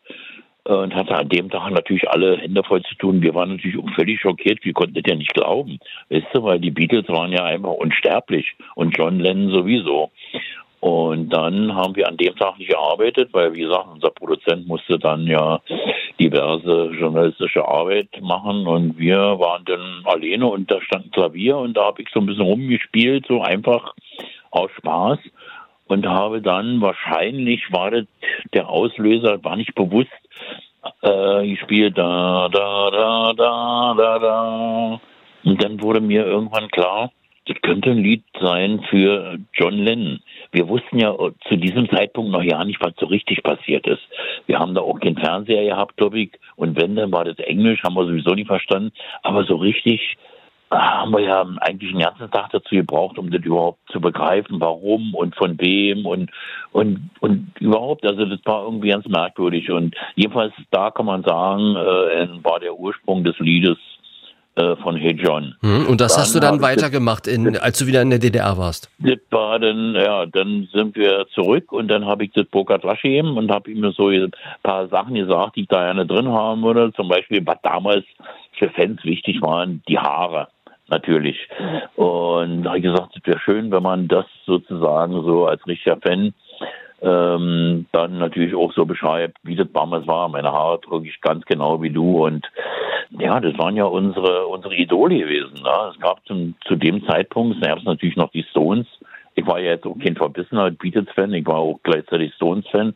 [0.66, 3.22] und hatte an dem Tag natürlich alle Hände voll zu tun.
[3.22, 4.64] Wir waren natürlich völlig schockiert.
[4.64, 5.78] Wir konnten das ja nicht glauben.
[6.10, 10.10] Weißt du, weil die Beatles waren ja einfach unsterblich und John Lennon sowieso.
[10.80, 14.98] Und dann haben wir an dem Tag nicht gearbeitet, weil, wie gesagt, unser Produzent musste
[14.98, 15.60] dann ja
[16.20, 21.76] diverse journalistische Arbeit machen und wir waren dann alleine und da stand ein Klavier und
[21.76, 23.94] da habe ich so ein bisschen rumgespielt, so einfach
[24.50, 25.18] aus Spaß
[25.88, 28.04] und habe dann wahrscheinlich war das
[28.52, 30.10] der Auslöser, war nicht bewusst,
[31.02, 35.00] äh, gespielt da, da, da, da, da, da.
[35.44, 37.10] Und dann wurde mir irgendwann klar,
[37.46, 40.20] das könnte ein Lied sein für John Lennon.
[40.50, 41.14] Wir wussten ja
[41.48, 44.02] zu diesem Zeitpunkt noch ja nicht, was so richtig passiert ist.
[44.46, 46.32] Wir haben da auch keinen Fernseher gehabt, glaube ich.
[46.56, 48.92] Und wenn, dann war das Englisch, haben wir sowieso nicht verstanden.
[49.22, 50.16] Aber so richtig
[50.70, 55.14] haben wir ja eigentlich einen ganzen Tag dazu gebraucht, um das überhaupt zu begreifen, warum
[55.14, 56.30] und von wem und,
[56.72, 58.04] und, und überhaupt.
[58.04, 59.70] Also das war irgendwie ganz merkwürdig.
[59.70, 63.78] Und jedenfalls da kann man sagen, äh, war der Ursprung des Liedes
[64.56, 65.54] äh, von Hey John.
[65.60, 68.56] Hm, Und das Dann hast du dann weitergemacht, in, als du wieder in der DDR
[68.56, 68.90] warst.
[68.98, 73.02] Das war dann, ja, dann sind wir zurück und dann habe ich das Burkhard Rasch
[73.02, 74.30] gegeben und habe ihm so ein
[74.62, 76.92] paar Sachen gesagt, die ich da gerne drin haben würde.
[76.94, 78.04] Zum Beispiel, was damals
[78.58, 80.48] für Fans wichtig waren, die Haare.
[80.88, 81.48] Natürlich.
[81.96, 85.96] Und da habe ich gesagt, es wäre schön, wenn man das sozusagen so als richtiger
[85.96, 86.32] Fan
[87.02, 90.28] ähm, dann natürlich auch so beschreibt, wie das damals war.
[90.28, 92.46] Meine Haare trug ich ganz genau wie du und
[93.10, 95.62] ja, das waren ja unsere unsere Idole gewesen.
[95.62, 95.92] Ne?
[95.92, 98.86] Es gab zum, zu dem Zeitpunkt, es gab natürlich noch die Stones.
[99.34, 102.94] Ich war ja jetzt auch kein verbissener Beatles-Fan, ich war auch gleichzeitig Stones-Fan.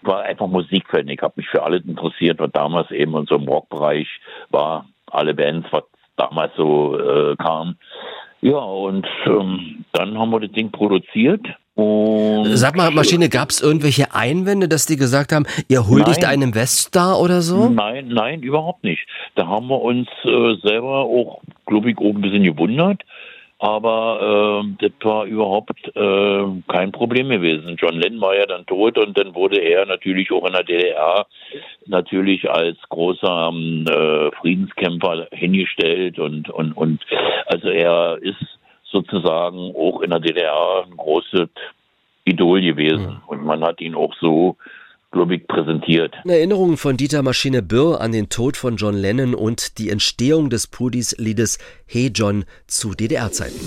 [0.00, 1.08] Ich war einfach Musikfan.
[1.08, 4.08] Ich habe mich für alles interessiert, was damals eben in so im Rockbereich
[4.50, 4.86] war.
[5.10, 5.84] Alle Bands, was
[6.16, 7.76] damals so äh, kam.
[8.40, 11.40] Ja, und ähm, dann haben wir das Ding produziert.
[11.74, 16.30] Und Sag mal, Maschine, gab es irgendwelche Einwände, dass die gesagt haben, ihr huldigt Nein.
[16.30, 17.68] einem Weststar oder so?
[17.68, 19.04] Nein, nein, überhaupt nicht.
[19.34, 23.02] Da haben wir uns äh, selber auch, glaube ich, auch ein bisschen gewundert.
[23.64, 27.76] Aber äh, das war überhaupt äh, kein Problem gewesen.
[27.78, 31.26] John Lennon war ja dann tot und dann wurde er natürlich auch in der DDR
[31.86, 37.06] natürlich als großer ähm, äh, Friedenskämpfer hingestellt und, und, und
[37.46, 38.44] also er ist
[38.84, 41.48] sozusagen auch in der DDR ein großes
[42.26, 43.22] Idol gewesen.
[43.26, 44.58] Und man hat ihn auch so,
[45.14, 46.14] glaube ich, präsentiert.
[46.26, 50.66] Erinnerungen von Dieter Maschine Birr an den Tod von John Lennon und die Entstehung des
[50.66, 53.60] Pudis-Liedes Hey John zu DDR-Zeiten.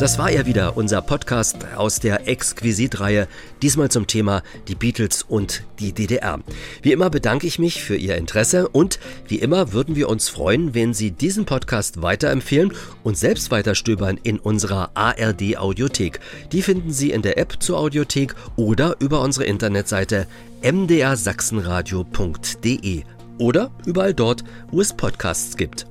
[0.00, 3.28] Das war er wieder, unser Podcast aus der Exquisit-Reihe,
[3.62, 6.40] diesmal zum Thema die Beatles und die DDR.
[6.82, 10.74] Wie immer bedanke ich mich für Ihr Interesse und wie immer würden wir uns freuen,
[10.74, 12.72] wenn Sie diesen Podcast weiterempfehlen
[13.04, 16.18] und selbst weiterstöbern in unserer ARD Audiothek.
[16.50, 20.26] Die finden Sie in der App zur Audiothek oder über unsere Internetseite
[20.62, 23.04] mdrsachsenradio.de
[23.38, 24.42] oder überall dort,
[24.72, 25.86] wo es Podcasts gibt.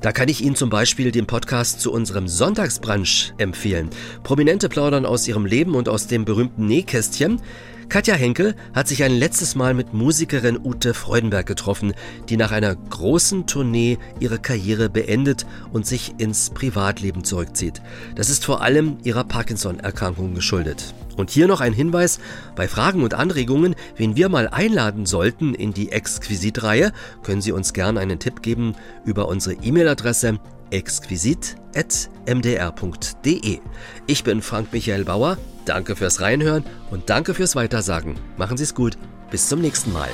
[0.00, 3.90] Da kann ich Ihnen zum Beispiel den Podcast zu unserem Sonntagsbrunch empfehlen.
[4.22, 7.40] Prominente plaudern aus ihrem Leben und aus dem berühmten Nähkästchen.
[7.88, 11.94] Katja Henkel hat sich ein letztes Mal mit Musikerin Ute Freudenberg getroffen,
[12.28, 17.82] die nach einer großen Tournee ihre Karriere beendet und sich ins Privatleben zurückzieht.
[18.16, 20.94] Das ist vor allem ihrer Parkinson-Erkrankung geschuldet.
[21.16, 22.18] Und hier noch ein Hinweis,
[22.56, 26.92] bei Fragen und Anregungen, wen wir mal einladen sollten in die Exquisit-Reihe,
[27.22, 30.40] können Sie uns gern einen Tipp geben über unsere E-Mail-Adresse
[30.70, 33.60] exquisit.mdr.de.
[34.06, 38.16] Ich bin Frank Michael Bauer, danke fürs Reinhören und danke fürs Weitersagen.
[38.36, 38.98] Machen Sie es gut,
[39.30, 40.08] bis zum nächsten Mal.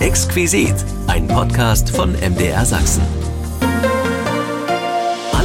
[0.00, 0.74] Exquisit,
[1.06, 3.27] ein Podcast von MDR Sachsen.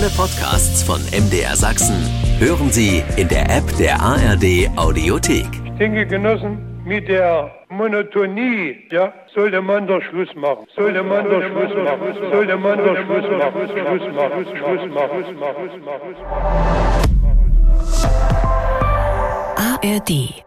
[0.03, 1.95] Alle Podcasts von MDR Sachsen
[2.37, 5.47] hören Sie in der App der ARD Audiothek.
[5.63, 10.65] Ich denke, Genossen, mit der Monotonie, ja, sollte man doch Schluss machen.
[10.75, 12.17] Sollte man doch Schluss machen.
[12.33, 13.69] Sollte man doch Schluss machen.
[13.69, 14.45] Schluss machen.
[14.57, 15.23] Schluss machen.
[15.31, 16.15] Schluss machen.
[19.55, 20.43] ARD